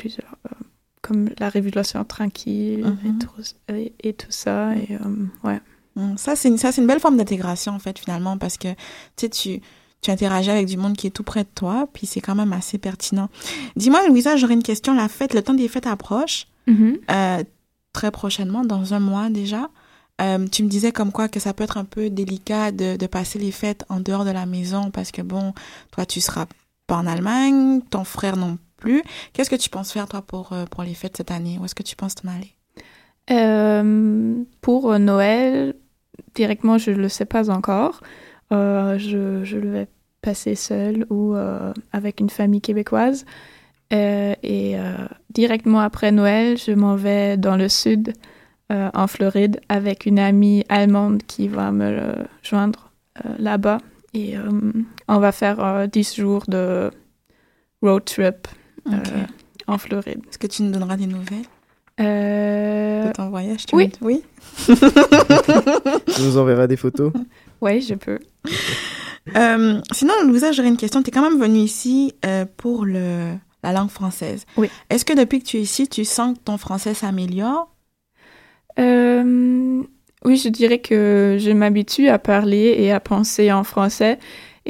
plusieurs, 0.00 0.34
euh, 0.50 0.54
comme 1.02 1.30
la 1.38 1.48
Révolution 1.48 2.04
tranquille 2.04 2.80
et, 3.04 3.08
Mhm. 3.08 3.18
tout, 3.18 3.74
et, 3.74 3.92
et 4.02 4.12
tout 4.14 4.30
ça. 4.30 4.74
Et, 4.76 4.94
euh, 4.94 5.26
ouais. 5.48 5.60
Mm, 5.96 6.16
Ça, 6.16 6.36
c'est 6.36 6.48
une, 6.48 6.58
ça, 6.58 6.70
une 6.76 6.86
belle 6.86 7.00
forme 7.00 7.16
d'intégration, 7.16 7.72
en 7.72 7.78
fait, 7.78 7.98
finalement, 7.98 8.38
parce 8.38 8.56
que, 8.56 8.68
tu 8.68 8.76
sais, 9.16 9.28
tu, 9.28 9.60
tu 10.02 10.10
interagis 10.10 10.50
avec 10.50 10.66
du 10.66 10.76
monde 10.76 10.96
qui 10.96 11.06
est 11.06 11.10
tout 11.10 11.24
près 11.24 11.42
de 11.44 11.48
toi, 11.54 11.86
puis 11.92 12.06
c'est 12.06 12.20
quand 12.20 12.34
même 12.34 12.52
assez 12.52 12.78
pertinent. 12.78 13.28
Dis-moi, 13.76 14.06
Louisa, 14.08 14.36
j'aurais 14.36 14.54
une 14.54 14.62
question. 14.62 14.94
La 14.94 15.08
fête, 15.08 15.34
le 15.34 15.42
temps 15.42 15.54
des 15.54 15.68
fêtes 15.68 15.86
approche, 15.86 16.46
Mhm. 16.66 16.98
euh, 17.10 17.42
très 17.92 18.10
prochainement, 18.10 18.64
dans 18.64 18.94
un 18.94 19.00
mois 19.00 19.28
déjà. 19.30 19.68
Euh, 20.22 20.46
tu 20.46 20.62
me 20.62 20.68
disais 20.68 20.92
comme 20.92 21.12
quoi 21.12 21.28
que 21.28 21.40
ça 21.40 21.52
peut 21.54 21.64
être 21.64 21.78
un 21.78 21.84
peu 21.86 22.10
délicat 22.10 22.70
de, 22.72 22.96
de 22.96 23.06
passer 23.06 23.38
les 23.38 23.50
fêtes 23.50 23.84
en 23.88 24.00
dehors 24.00 24.24
de 24.26 24.30
la 24.30 24.44
maison 24.46 24.90
parce 24.90 25.10
que 25.12 25.22
bon, 25.22 25.54
toi 25.92 26.04
tu 26.04 26.20
seras 26.20 26.44
pas 26.86 26.96
en 26.98 27.06
Allemagne, 27.06 27.80
ton 27.88 28.04
frère 28.04 28.36
non 28.36 28.58
plus. 28.80 29.02
Qu'est-ce 29.32 29.50
que 29.50 29.56
tu 29.56 29.70
penses 29.70 29.92
faire 29.92 30.08
toi 30.08 30.22
pour 30.22 30.52
euh, 30.52 30.64
pour 30.64 30.82
les 30.82 30.94
fêtes 30.94 31.16
cette 31.18 31.30
année? 31.30 31.58
Où 31.60 31.64
est-ce 31.64 31.76
que 31.76 31.84
tu 31.84 31.94
penses 31.94 32.16
t'en 32.16 32.28
aller? 32.28 32.54
Euh, 33.30 34.42
pour 34.60 34.98
Noël, 34.98 35.74
directement, 36.34 36.78
je 36.78 36.90
ne 36.90 36.96
le 36.96 37.08
sais 37.08 37.26
pas 37.26 37.50
encore. 37.50 38.00
Euh, 38.52 38.98
je, 38.98 39.44
je 39.44 39.58
le 39.58 39.70
vais 39.70 39.88
passer 40.22 40.54
seul 40.54 41.06
ou 41.10 41.34
euh, 41.34 41.72
avec 41.92 42.20
une 42.20 42.30
famille 42.30 42.60
québécoise. 42.60 43.24
Euh, 43.92 44.34
et 44.42 44.78
euh, 44.78 45.06
directement 45.30 45.80
après 45.80 46.12
Noël, 46.12 46.56
je 46.56 46.72
m'en 46.72 46.96
vais 46.96 47.36
dans 47.36 47.56
le 47.56 47.68
sud, 47.68 48.12
euh, 48.70 48.90
en 48.94 49.06
Floride, 49.06 49.60
avec 49.68 50.06
une 50.06 50.18
amie 50.18 50.64
allemande 50.68 51.22
qui 51.26 51.48
va 51.48 51.72
me 51.72 51.84
euh, 51.84 52.12
joindre 52.42 52.92
euh, 53.24 53.30
là-bas. 53.38 53.78
Et 54.14 54.36
euh, 54.36 54.72
on 55.08 55.18
va 55.18 55.32
faire 55.32 55.62
euh, 55.64 55.86
10 55.86 56.16
jours 56.16 56.44
de 56.46 56.90
road 57.82 58.04
trip 58.04 58.48
euh, 58.88 59.24
en 59.66 59.78
Floride. 59.78 60.20
Est-ce 60.28 60.38
que 60.38 60.46
tu 60.46 60.62
nous 60.62 60.70
donneras 60.70 60.96
des 60.96 61.06
nouvelles 61.06 61.44
Euh, 62.00 63.08
de 63.08 63.12
ton 63.12 63.30
voyage 63.30 63.66
tu 63.66 63.74
oui. 63.76 63.90
Oui. 64.00 64.22
Tu 64.68 66.22
nous 66.22 66.38
enverras 66.38 66.66
des 66.66 66.76
photos 66.76 67.12
oui, 67.60 67.82
je 67.82 67.94
peux. 67.94 68.18
Euh, 69.36 69.80
sinon, 69.92 70.14
Louisa, 70.24 70.50
j'aurais 70.50 70.68
une 70.68 70.78
question. 70.78 71.02
Tu 71.02 71.10
es 71.10 71.12
quand 71.12 71.28
même 71.28 71.38
venue 71.38 71.58
ici 71.58 72.14
euh, 72.24 72.46
pour 72.56 72.86
le, 72.86 73.34
la 73.62 73.72
langue 73.72 73.90
française. 73.90 74.46
Oui. 74.56 74.70
Est-ce 74.88 75.04
que 75.04 75.12
depuis 75.12 75.40
que 75.40 75.44
tu 75.46 75.58
es 75.58 75.60
ici, 75.60 75.86
tu 75.88 76.06
sens 76.06 76.38
que 76.38 76.42
ton 76.42 76.56
français 76.56 76.94
s'améliore? 76.94 77.68
Euh, 78.78 79.82
oui, 80.24 80.36
je 80.36 80.48
dirais 80.48 80.78
que 80.78 81.36
je 81.38 81.50
m'habitue 81.50 82.08
à 82.08 82.18
parler 82.18 82.76
et 82.78 82.92
à 82.92 83.00
penser 83.00 83.52
en 83.52 83.62
français. 83.64 84.18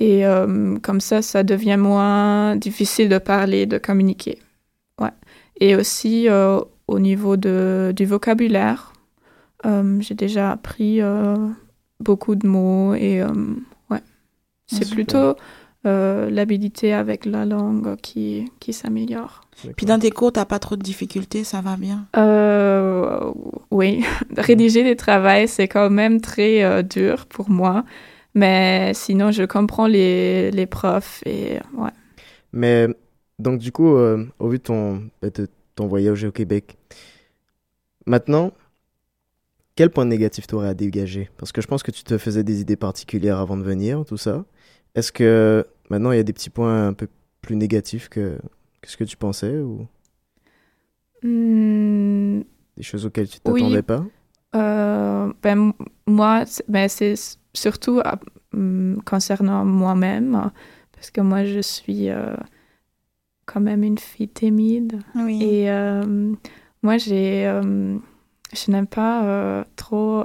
Et 0.00 0.26
euh, 0.26 0.76
comme 0.78 1.00
ça, 1.00 1.20
ça 1.20 1.42
devient 1.42 1.76
moins 1.76 2.56
difficile 2.56 3.10
de 3.10 3.18
parler, 3.18 3.66
de 3.66 3.76
communiquer. 3.76 4.38
Ouais. 4.98 5.12
Et 5.60 5.76
aussi 5.76 6.26
euh, 6.28 6.58
au 6.88 6.98
niveau 6.98 7.36
de, 7.36 7.92
du 7.94 8.06
vocabulaire, 8.06 8.94
euh, 9.66 10.00
j'ai 10.00 10.14
déjà 10.14 10.52
appris 10.52 11.00
beaucoup 12.00 12.34
de 12.34 12.46
mots 12.46 12.94
et 12.94 13.22
ouais. 13.90 14.00
C'est 14.66 14.84
Super. 14.84 14.94
plutôt 14.94 15.36
l'habilité 15.84 16.94
avec 16.94 17.26
la 17.26 17.44
langue 17.44 17.96
qui, 17.96 18.50
qui 18.58 18.72
s'améliore. 18.72 19.42
Puis 19.76 19.84
dans 19.84 19.98
tes 19.98 20.10
cours, 20.10 20.32
t'as 20.32 20.46
pas 20.46 20.58
trop 20.58 20.76
de 20.76 20.82
difficultés, 20.82 21.44
ça 21.44 21.60
va 21.60 21.76
bien? 21.76 22.06
Oui, 23.70 24.02
rédiger 24.38 24.82
des 24.82 24.96
travails, 24.96 25.46
c'est 25.46 25.68
quand 25.68 25.90
même 25.90 26.22
très 26.22 26.82
dur 26.84 27.26
pour 27.26 27.50
moi. 27.50 27.84
Mais 28.34 28.92
sinon, 28.94 29.30
je 29.32 29.42
comprends 29.44 29.86
les, 29.86 30.50
les 30.50 30.66
profs 30.66 31.22
et 31.26 31.58
ouais. 31.76 31.90
Mais 32.52 32.88
Donc, 33.38 33.60
du 33.60 33.72
coup, 33.72 33.96
euh, 33.96 34.26
au 34.38 34.48
vu 34.48 34.58
de 34.58 34.62
ton, 34.64 35.10
bah, 35.22 35.30
de 35.30 35.48
ton 35.74 35.86
voyage 35.86 36.24
au 36.24 36.32
Québec, 36.32 36.76
maintenant, 38.06 38.52
quel 39.76 39.90
point 39.90 40.04
négatif 40.04 40.46
tu 40.46 40.54
aurais 40.54 40.68
à 40.68 40.74
dégager? 40.74 41.30
Parce 41.38 41.52
que 41.52 41.60
je 41.62 41.66
pense 41.66 41.82
que 41.82 41.90
tu 41.90 42.04
te 42.04 42.18
faisais 42.18 42.44
des 42.44 42.60
idées 42.60 42.76
particulières 42.76 43.38
avant 43.38 43.56
de 43.56 43.62
venir, 43.62 44.04
tout 44.04 44.16
ça. 44.16 44.44
Est-ce 44.94 45.12
que 45.12 45.66
maintenant, 45.90 46.12
il 46.12 46.16
y 46.16 46.20
a 46.20 46.22
des 46.22 46.32
petits 46.32 46.50
points 46.50 46.88
un 46.88 46.92
peu 46.92 47.08
plus 47.42 47.56
négatifs 47.56 48.08
que, 48.08 48.38
que 48.82 48.90
ce 48.90 48.96
que 48.96 49.04
tu 49.04 49.16
pensais 49.16 49.58
ou? 49.58 49.86
Hmm, 51.22 52.42
des 52.76 52.82
choses 52.82 53.06
auxquelles 53.06 53.28
tu 53.28 53.40
Oui. 53.44 53.62
t'attendais 53.62 53.82
pas? 53.82 54.04
Euh, 54.54 55.32
ben, 55.42 55.72
moi, 56.06 56.44
c'est- 56.46 56.64
ben, 56.68 56.88
c'est 56.88 57.14
surtout 57.54 58.00
à- 58.04 58.18
hum, 58.54 59.00
concernant 59.04 59.64
moi-même, 59.64 60.50
parce 60.92 61.10
que 61.10 61.20
moi, 61.20 61.44
je 61.44 61.60
suis 61.60 62.10
euh, 62.10 62.36
quand 63.46 63.60
même 63.60 63.82
une 63.82 63.98
fille 63.98 64.28
timide. 64.28 65.00
Oui. 65.14 65.42
Et 65.42 65.70
euh, 65.70 66.32
moi, 66.82 66.98
j'ai, 66.98 67.46
euh, 67.46 67.96
je 68.52 68.70
n'aime 68.70 68.86
pas 68.86 69.64
trop 69.76 70.24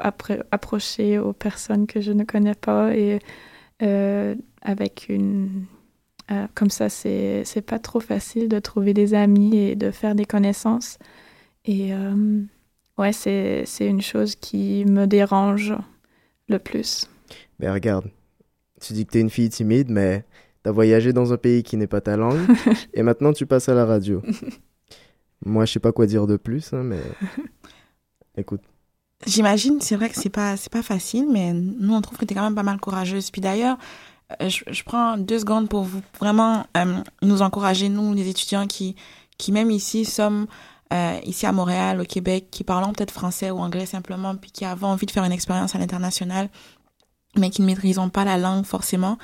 approcher 0.52 1.20
aux 1.20 1.34
personnes 1.34 1.88
que 1.88 2.02
je 2.02 2.12
ne 2.12 2.24
connais 2.24 2.56
pas 2.56 2.96
et 2.96 3.20
avec 4.62 5.08
une... 5.10 5.66
comme 6.56 6.70
ça, 6.70 6.90
c'est, 6.90 7.44
c'est 7.46 7.62
pas 7.62 7.80
trop 7.80 8.00
facile 8.00 8.50
de 8.50 8.60
trouver 8.60 8.94
des 8.94 9.14
amis 9.14 9.58
et 9.58 9.76
de 9.76 9.92
faire 9.92 10.16
des 10.16 10.26
connaissances. 10.26 10.98
Et 11.66 11.92
ouais, 12.98 13.14
c'est, 13.14 13.64
c'est 13.66 13.88
une 13.88 14.02
chose 14.02 14.36
qui 14.36 14.86
me 14.86 15.06
dérange 15.06 15.76
le 16.48 16.60
plus. 16.60 17.08
Ben 17.60 17.72
regarde, 17.74 18.06
tu 18.82 18.94
dis 18.94 19.06
que 19.06 19.12
t'es 19.12 19.22
une 19.22 19.30
fille 19.30 19.50
timide, 19.50 19.90
mais 19.90 20.26
t'as 20.64 20.72
voyagé 20.72 21.14
dans 21.14 21.34
un 21.34 21.38
pays 21.38 21.64
qui 21.64 21.78
n'est 21.78 21.88
pas 21.88 22.02
ta 22.02 22.18
langue, 22.18 22.40
et 22.94 23.04
maintenant 23.04 23.34
tu 23.34 23.46
passes 23.46 23.70
à 23.70 23.74
la 23.74 23.86
radio. 23.86 24.22
Moi, 25.46 25.66
je 25.66 25.74
sais 25.74 25.80
pas 25.80 25.92
quoi 25.92 26.06
dire 26.06 26.28
de 26.28 26.38
plus, 26.38 26.74
hein, 26.74 26.84
mais 26.84 27.02
écoute. 28.38 28.62
J'imagine, 29.26 29.80
c'est 29.82 29.96
vrai 29.96 30.10
que 30.10 30.16
c'est 30.16 30.30
pas, 30.30 30.58
c'est 30.58 30.72
pas 30.72 30.84
facile, 30.84 31.28
mais 31.32 31.54
nous, 31.54 31.94
on 31.94 32.02
trouve 32.02 32.18
que 32.18 32.26
t'es 32.26 32.36
quand 32.36 32.44
même 32.44 32.56
pas 32.56 32.64
mal 32.64 32.80
courageuse. 32.80 33.32
Puis 33.32 33.42
d'ailleurs, 33.42 33.78
euh, 34.42 34.50
je, 34.50 34.64
je 34.68 34.84
prends 34.84 35.18
deux 35.18 35.40
secondes 35.40 35.70
pour 35.70 35.84
vous 35.84 36.02
vraiment 36.20 36.66
euh, 36.78 36.98
nous 37.22 37.42
encourager, 37.42 37.90
nous, 37.90 38.14
les 38.14 38.28
étudiants 38.28 38.68
qui, 38.68 38.96
qui 39.38 39.52
même 39.52 39.72
ici, 39.72 40.06
sommes 40.06 40.48
euh, 40.94 41.20
ici 41.24 41.46
à 41.46 41.52
Montréal, 41.52 42.00
au 42.00 42.06
Québec, 42.06 42.48
qui 42.52 42.64
parlons 42.64 42.94
peut-être 42.94 43.12
français 43.12 43.52
ou 43.52 43.58
anglais 43.60 43.86
simplement, 43.86 44.36
puis 44.36 44.52
qui 44.52 44.66
avons 44.66 44.88
envie 44.88 45.06
de 45.06 45.12
faire 45.12 45.24
une 45.24 45.32
expérience 45.32 45.76
à 45.76 45.80
l'international, 45.80 46.50
mais 47.38 47.50
qui 47.50 47.62
ne 47.62 47.68
maîtrisons 47.68 48.10
pas 48.10 48.26
la 48.26 48.38
langue 48.38 48.66
forcément. 48.66 49.18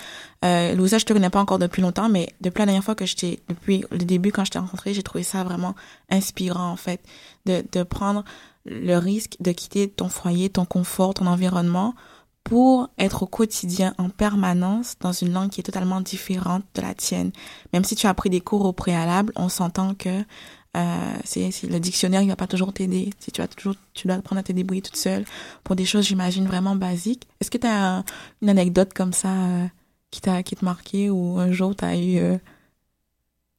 Euh, 0.43 0.73
Louisa, 0.75 0.97
je 0.97 1.05
te 1.05 1.13
connais 1.13 1.29
pas 1.29 1.39
encore 1.39 1.59
depuis 1.59 1.81
longtemps, 1.81 2.09
mais 2.09 2.33
depuis 2.41 2.59
la 2.59 2.65
dernière 2.65 2.83
fois 2.83 2.95
que 2.95 3.05
je 3.05 3.15
t'ai, 3.15 3.39
depuis 3.49 3.83
le 3.91 3.99
début 3.99 4.31
quand 4.31 4.45
je 4.45 4.51
t'ai 4.51 4.59
rencontré, 4.59 4.93
j'ai 4.93 5.03
trouvé 5.03 5.23
ça 5.23 5.43
vraiment 5.43 5.75
inspirant 6.09 6.69
en 6.69 6.75
fait, 6.75 7.01
de, 7.45 7.63
de 7.71 7.83
prendre 7.83 8.23
le 8.65 8.97
risque 8.97 9.37
de 9.39 9.51
quitter 9.51 9.89
ton 9.89 10.09
foyer, 10.09 10.49
ton 10.49 10.65
confort, 10.65 11.13
ton 11.13 11.27
environnement 11.27 11.95
pour 12.43 12.89
être 12.97 13.23
au 13.23 13.27
quotidien 13.27 13.93
en 13.97 14.09
permanence 14.09 14.95
dans 14.99 15.11
une 15.11 15.31
langue 15.31 15.49
qui 15.49 15.59
est 15.59 15.63
totalement 15.63 16.01
différente 16.01 16.63
de 16.73 16.81
la 16.81 16.93
tienne. 16.93 17.31
Même 17.73 17.83
si 17.83 17.95
tu 17.95 18.07
as 18.07 18.13
pris 18.13 18.29
des 18.29 18.41
cours 18.41 18.65
au 18.65 18.73
préalable, 18.73 19.31
on 19.35 19.49
s'entend 19.49 19.93
que 19.93 20.23
euh, 20.77 21.13
c'est 21.25 21.51
c'est- 21.51 21.67
le 21.67 21.79
dictionnaire 21.79 22.21
il 22.21 22.27
va 22.29 22.35
pas 22.35 22.47
toujours 22.47 22.71
t'aider. 22.73 23.09
Si 23.19 23.31
tu 23.31 23.41
as 23.41 23.47
toujours 23.47 23.75
tu 23.93 24.07
dois 24.07 24.17
apprendre 24.17 24.39
à 24.39 24.43
te 24.43 24.51
débrouiller 24.51 24.81
toute 24.81 24.95
seule 24.97 25.25
pour 25.63 25.75
des 25.75 25.85
choses 25.85 26.05
j'imagine 26.05 26.45
vraiment 26.47 26.75
basiques. 26.75 27.27
Est-ce 27.39 27.51
que 27.51 27.57
tu 27.57 27.67
as 27.67 28.03
une 28.41 28.49
anecdote 28.49 28.93
comme 28.93 29.13
ça 29.13 29.29
euh, 29.29 29.65
qui 30.11 30.21
t'a 30.21 30.43
qui 30.43 30.55
t'a 30.55 30.65
marqué 30.65 31.09
ou 31.09 31.37
un 31.39 31.51
jour 31.51 31.75
tu 31.75 31.83
as 31.85 31.97
eu 31.97 32.17
euh, 32.19 32.37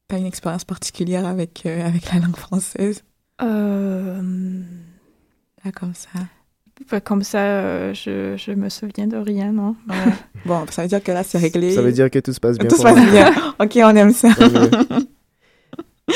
t'as 0.09 0.19
une 0.19 0.27
expérience 0.27 0.65
particulière 0.65 1.27
avec 1.27 1.65
euh, 1.67 1.87
avec 1.87 2.13
la 2.13 2.21
langue 2.21 2.37
française? 2.37 3.03
Euh, 3.43 4.63
Là, 5.65 5.71
comme 5.73 5.95
ça. 5.95 7.01
comme 7.01 7.23
ça, 7.23 7.39
euh, 7.39 7.95
je, 7.95 8.37
je 8.37 8.51
me 8.53 8.69
souviens 8.69 9.07
de 9.07 9.17
rien, 9.17 9.53
non? 9.53 9.77
Bon, 10.45 10.65
ça 10.71 10.83
veut 10.83 10.89
dire 10.89 11.01
que 11.03 11.13
là, 11.13 11.23
c'est 11.23 11.39
réglé. 11.39 11.73
Ça 11.73 11.83
veut 11.83 11.93
dire 11.93 12.11
que 12.11 12.19
tout 12.19 12.33
se 12.33 12.41
passe 12.41 12.59
bien. 12.59 12.69
Tout 12.69 12.77
se 12.77 12.83
passe 12.83 13.01
bien. 13.13 13.31
ok, 13.61 13.79
on 13.85 13.95
aime 13.95 14.13
ça. 14.13 14.29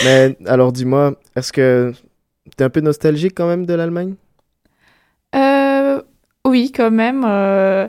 mais 0.05 0.37
alors, 0.47 0.73
dis-moi, 0.73 1.15
est-ce 1.37 1.53
que 1.53 1.93
t'es 2.57 2.65
un 2.65 2.71
peu 2.71 2.81
nostalgique 2.81 3.35
quand 3.37 3.47
même 3.49 3.67
de 3.67 3.75
l'Allemagne? 3.75 4.15
Euh, 5.35 6.03
oui, 6.47 6.73
quand 6.75 6.91
même. 6.91 7.25
euh, 7.27 7.89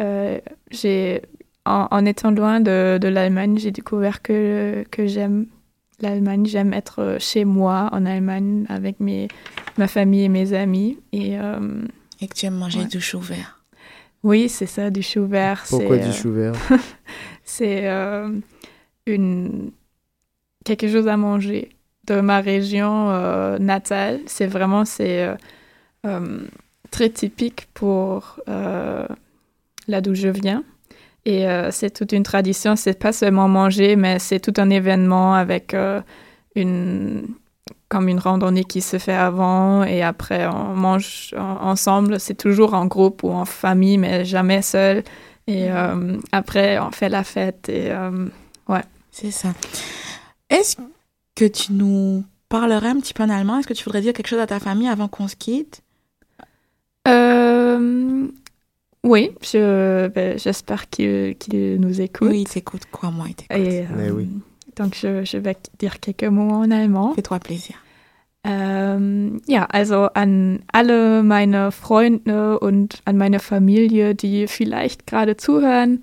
euh, 0.00 0.38
j'ai, 0.70 1.22
en, 1.64 1.88
en 1.90 2.04
étant 2.04 2.30
loin 2.30 2.60
de, 2.60 2.98
de 3.00 3.08
l'Allemagne, 3.08 3.58
j'ai 3.58 3.70
découvert 3.70 4.22
que, 4.22 4.84
que 4.90 5.06
j'aime 5.06 5.46
l'Allemagne. 6.00 6.46
J'aime 6.46 6.72
être 6.72 7.16
chez 7.20 7.44
moi 7.44 7.88
en 7.92 8.04
Allemagne 8.06 8.66
avec 8.68 9.00
mes, 9.00 9.28
ma 9.78 9.86
famille 9.88 10.24
et 10.24 10.28
mes 10.28 10.52
amis. 10.52 10.98
Et, 11.12 11.38
euh, 11.38 11.82
Et 12.20 12.28
que 12.28 12.34
tu 12.34 12.46
aimes 12.46 12.56
manger 12.56 12.80
Ouais. 12.80 12.86
du 12.86 13.00
chou 13.00 13.20
vert. 13.20 13.60
oui, 14.22 14.48
c'est 14.48 14.66
ça, 14.66 14.90
du 14.90 15.02
chou 15.02 15.26
vert. 15.26 15.64
Pourquoi 15.68 15.96
c'est, 15.96 16.02
du 16.02 16.08
euh, 16.08 16.12
chou 16.12 16.32
vert? 16.32 16.52
C'est 17.46 17.86
euh, 17.88 18.30
une 19.06 19.70
quelque 20.64 20.88
chose 20.90 21.08
à 21.08 21.16
manger 21.16 21.70
de 22.06 22.20
ma 22.20 22.40
région 22.40 23.10
euh, 23.10 23.58
natale. 23.58 24.20
C'est 24.26 24.46
vraiment 24.46 24.84
c'est 24.84 25.24
euh, 25.24 25.34
euh, 26.06 26.40
très 26.90 27.08
typique 27.10 27.68
pour 27.74 28.38
là 28.46 30.00
d'où 30.00 30.14
je 30.14 30.28
viens. 30.28 30.64
Et 31.26 31.46
c'est 31.70 31.90
toute 31.90 32.12
une 32.12 32.22
tradition. 32.22 32.76
C'est 32.76 32.98
pas 32.98 33.12
seulement 33.12 33.48
manger, 33.48 33.96
mais 33.96 34.18
c'est 34.18 34.40
tout 34.40 34.52
un 34.58 34.68
événement 34.68 35.34
avec 35.34 35.74
une 36.54 37.26
comme 37.88 38.08
une 38.08 38.18
randonnée 38.18 38.64
qui 38.64 38.80
se 38.82 38.98
fait 38.98 39.14
avant 39.14 39.84
et 39.84 40.02
après 40.02 40.46
on 40.46 40.74
mange 40.74 41.34
en- 41.38 41.68
ensemble. 41.70 42.20
C'est 42.20 42.34
toujours 42.34 42.74
en 42.74 42.84
groupe 42.86 43.22
ou 43.22 43.30
en 43.30 43.46
famille, 43.46 43.96
mais 43.96 44.24
jamais 44.26 44.60
seul. 44.60 45.02
Et 45.46 45.70
euh, 45.70 46.16
après, 46.32 46.78
on 46.78 46.90
fait 46.90 47.08
la 47.08 47.24
fête 47.24 47.68
et 47.70 47.90
ouais. 48.68 48.82
C'est 49.10 49.30
ça. 49.30 49.48
Est-ce 50.50 50.76
que 51.34 51.44
tu 51.44 51.72
nous 51.72 52.24
parlerais 52.48 52.88
un 52.88 53.00
petit 53.00 53.14
peu 53.14 53.22
en 53.22 53.30
allemand? 53.30 53.58
Est-ce 53.58 53.66
que 53.66 53.74
tu 53.74 53.84
voudrais 53.84 54.00
dire 54.00 54.12
quelque 54.12 54.28
chose 54.28 54.38
à 54.40 54.46
ta 54.46 54.60
famille 54.60 54.88
avant 54.88 55.08
qu'on 55.08 55.28
se 55.28 55.36
quitte? 55.36 55.82
Euh, 57.08 58.28
oui, 59.02 59.32
je, 59.42 60.08
ben, 60.08 60.38
j'espère 60.38 60.88
qu'il, 60.88 61.36
qu'il 61.36 61.80
nous 61.80 62.00
écoute. 62.00 62.28
Oui, 62.30 62.42
il 62.42 62.48
t'écoute. 62.48 62.82
Quoi, 62.90 63.10
moi, 63.10 63.26
il 63.28 63.34
t'écoute. 63.34 63.56
Et, 63.56 63.86
Mais 63.94 64.08
euh, 64.08 64.12
oui. 64.12 64.28
Donc, 64.76 64.94
je, 64.94 65.24
je 65.24 65.36
vais 65.38 65.56
dire 65.78 66.00
quelques 66.00 66.24
mots 66.24 66.50
en 66.50 66.70
allemand. 66.70 67.14
Fais-toi 67.14 67.38
plaisir. 67.38 67.76
Ähm, 68.46 69.40
ja, 69.46 69.64
also 69.64 70.08
an 70.14 70.58
alle 70.70 71.22
meine 71.22 71.72
Freunde 71.72 72.58
und 72.58 73.00
an 73.06 73.16
meine 73.16 73.38
Familie, 73.38 74.14
die 74.14 74.46
vielleicht 74.46 75.06
gerade 75.06 75.38
zuhören, 75.38 76.02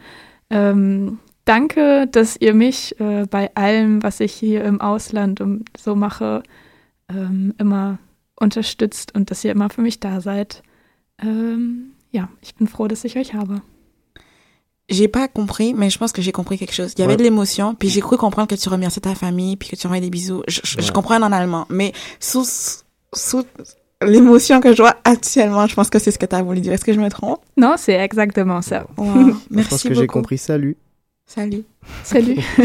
ähm, 0.49 1.19
danke, 1.51 2.07
dass 2.07 2.37
ihr 2.39 2.53
mich 2.53 2.95
äh, 2.99 3.25
bei 3.29 3.49
allem, 3.55 4.01
was 4.03 4.19
ich 4.19 4.33
hier 4.33 4.63
im 4.63 4.79
Ausland 4.81 5.41
um, 5.41 5.63
so 5.77 5.95
mache, 5.95 6.43
ähm, 7.09 7.53
immer 7.57 7.97
unterstützt 8.39 9.13
und 9.15 9.29
dass 9.29 9.43
ihr 9.43 9.51
immer 9.51 9.69
für 9.69 9.81
mich 9.81 9.99
da 9.99 10.21
seid. 10.21 10.63
Ähm, 11.21 11.91
ja, 12.11 12.29
ich 12.41 12.55
bin 12.55 12.67
froh, 12.67 12.87
dass 12.87 13.03
ich 13.03 13.17
euch 13.17 13.33
habe. 13.33 13.61
J'ai 14.89 15.07
pas 15.07 15.27
compris, 15.29 15.73
mais 15.73 15.89
je 15.93 15.97
pense 15.99 16.11
que 16.11 16.21
j'ai 16.21 16.31
compris 16.33 16.57
quelque 16.57 16.73
chose. 16.73 16.93
Il 16.97 16.99
y 16.99 17.03
avait 17.03 17.13
Ouais. 17.13 17.17
de 17.17 17.23
l'émotion, 17.23 17.75
puis 17.75 17.89
j'ai 17.89 18.01
cru 18.01 18.17
comprendre 18.17 18.47
que 18.49 18.55
tu 18.55 18.67
remerciais 18.67 19.01
ta 19.01 19.15
famille, 19.15 19.55
puis 19.55 19.69
que 19.69 19.75
tu 19.77 19.87
envoyais 19.87 20.01
des 20.03 20.09
bisous. 20.09 20.43
Je, 20.47 20.59
je, 20.63 20.81
je 20.81 20.87
Ouais. 20.87 20.91
comprends 20.93 21.21
en 21.21 21.31
allemand, 21.31 21.65
mais 21.69 21.93
sous, 22.19 22.45
sous 23.13 23.43
l'émotion 24.01 24.59
que 24.59 24.73
je 24.73 24.81
vois 24.81 24.95
actuellement, 25.05 25.65
je 25.67 25.75
pense 25.75 25.89
que 25.89 25.99
c'est 25.99 26.11
ce 26.11 26.19
que 26.19 26.25
tu 26.25 26.35
as 26.35 26.41
voulu 26.43 26.59
dire. 26.61 26.73
Est-ce 26.73 26.83
que 26.83 26.93
je 26.93 26.99
me 26.99 27.09
trompe? 27.09 27.39
Non, 27.55 27.75
c'est 27.77 27.93
exactement 27.93 28.61
ça. 28.61 28.85
Wow. 28.97 29.05
Je 29.15 29.31
pense 29.31 29.41
Merci 29.49 29.87
que 29.89 29.93
j'ai 29.93 30.07
compris. 30.07 30.37
Salut. 30.37 30.75
Salut. 31.27 31.63
Salut. 32.03 32.36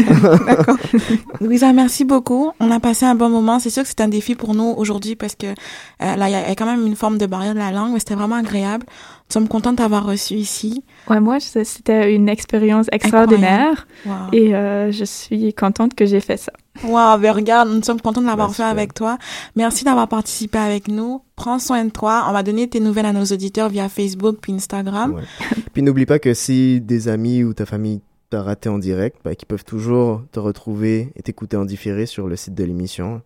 D'accord. 0.45 0.75
Louisa, 1.41 1.71
merci 1.71 2.03
beaucoup. 2.03 2.51
On 2.59 2.69
a 2.69 2.81
passé 2.81 3.05
un 3.05 3.15
bon 3.15 3.29
moment. 3.29 3.59
C'est 3.59 3.69
sûr 3.69 3.83
que 3.83 3.87
c'est 3.87 4.01
un 4.01 4.09
défi 4.09 4.35
pour 4.35 4.53
nous 4.55 4.73
aujourd'hui 4.75 5.15
parce 5.15 5.35
que 5.35 5.47
euh, 5.47 5.53
là, 5.99 6.27
il 6.27 6.33
y 6.33 6.35
a 6.35 6.43
il 6.43 6.49
y 6.49 6.51
a 6.51 6.55
quand 6.55 6.65
même 6.65 6.85
une 6.85 6.97
forme 6.97 7.17
de 7.17 7.25
barrière 7.27 7.53
de 7.53 7.59
la 7.59 7.71
langue, 7.71 7.93
mais 7.93 7.99
c'était 7.99 8.15
vraiment 8.15 8.35
agréable. 8.35 8.85
Nous 8.89 9.33
sommes 9.33 9.47
contents 9.47 9.71
de 9.71 9.77
t'avoir 9.77 10.05
reçu 10.05 10.33
ici. 10.33 10.83
Ouais, 11.09 11.21
moi, 11.21 11.39
c'était 11.39 12.13
une 12.13 12.27
expérience 12.27 12.87
extraordinaire 12.91 13.87
Wow. 14.05 14.13
et 14.33 14.53
euh, 14.53 14.91
je 14.91 15.05
suis 15.05 15.53
contente 15.53 15.95
que 15.95 16.05
j'ai 16.05 16.19
fait 16.19 16.37
ça. 16.37 16.51
Wow, 16.83 17.15
regarde, 17.33 17.69
nous 17.69 17.81
sommes 17.83 18.01
contents 18.01 18.21
de 18.21 18.27
l'avoir 18.27 18.53
fait 18.53 18.63
avec 18.63 18.93
toi. 18.93 19.17
Merci 19.55 19.85
d'avoir 19.85 20.09
participé 20.09 20.57
avec 20.57 20.89
nous. 20.89 21.21
Prends 21.37 21.59
soin 21.59 21.85
de 21.85 21.89
toi. 21.89 22.25
On 22.27 22.33
va 22.33 22.43
donner 22.43 22.67
tes 22.67 22.81
nouvelles 22.81 23.05
à 23.05 23.13
nos 23.13 23.23
auditeurs 23.25 23.69
via 23.69 23.87
Facebook 23.87 24.37
puis 24.41 24.51
Instagram. 24.53 25.13
Ouais. 25.13 25.23
Puis 25.73 25.81
n'oublie 25.83 26.05
pas 26.05 26.19
que 26.19 26.33
si 26.33 26.81
des 26.81 27.07
amis 27.07 27.43
ou 27.45 27.53
ta 27.53 27.65
famille 27.65 28.01
t'a 28.29 28.43
raté 28.43 28.69
en 28.69 28.77
direct, 28.77 29.17
bah, 29.23 29.35
qu'ils 29.35 29.47
peuvent 29.47 29.65
toujours 29.65 30.23
te 30.31 30.39
retrouver 30.39 31.11
et 31.15 31.21
t'écouter 31.23 31.57
en 31.57 31.65
différé 31.65 32.05
sur 32.05 32.27
le 32.27 32.35
site 32.35 32.55
de 32.55 32.63
l'émission. 32.63 33.21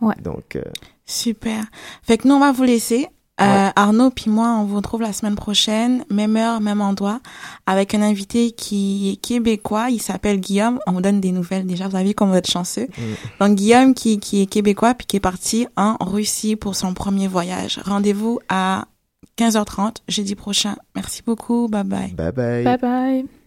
Ouais. 0.00 0.14
Donc, 0.22 0.56
euh, 0.56 0.62
Super. 1.04 1.64
Fait 2.02 2.18
que 2.18 2.28
nous, 2.28 2.34
on 2.34 2.40
va 2.40 2.52
vous 2.52 2.64
laisser. 2.64 3.08
Euh, 3.40 3.70
Arnaud 3.74 4.10
puis 4.10 4.30
moi, 4.30 4.48
on 4.60 4.64
vous 4.64 4.76
retrouve 4.76 5.00
la 5.00 5.14
semaine 5.14 5.34
prochaine, 5.34 6.04
même 6.10 6.36
heure, 6.36 6.60
même 6.60 6.82
endroit, 6.82 7.20
avec 7.66 7.94
un 7.94 8.02
invité 8.02 8.50
qui 8.50 9.12
est 9.12 9.16
québécois. 9.16 9.88
Il 9.88 10.00
s'appelle 10.00 10.40
Guillaume. 10.40 10.78
On 10.86 10.92
vous 10.92 11.00
donne 11.00 11.22
des 11.22 11.32
nouvelles 11.32 11.66
déjà. 11.66 11.88
Vous 11.88 11.96
avez 11.96 12.08
vu 12.08 12.14
qu'on 12.14 12.26
va 12.26 12.38
être 12.38 12.50
chanceux. 12.50 12.86
Donc 13.40 13.54
Guillaume 13.54 13.94
qui, 13.94 14.20
qui 14.20 14.42
est 14.42 14.46
québécois 14.46 14.92
puis 14.92 15.06
qui 15.06 15.16
est 15.16 15.20
parti 15.20 15.66
en 15.76 15.96
Russie 16.00 16.54
pour 16.56 16.76
son 16.76 16.92
premier 16.92 17.28
voyage. 17.28 17.80
Rendez-vous 17.84 18.40
à 18.50 18.84
15h30 19.38 19.96
jeudi 20.06 20.34
prochain. 20.34 20.76
Merci 20.94 21.22
beaucoup. 21.24 21.66
Bye 21.68 21.84
bye. 21.84 22.12
Bye 22.12 22.32
bye. 22.32 22.64
Bye 22.64 22.78
bye. 22.78 23.39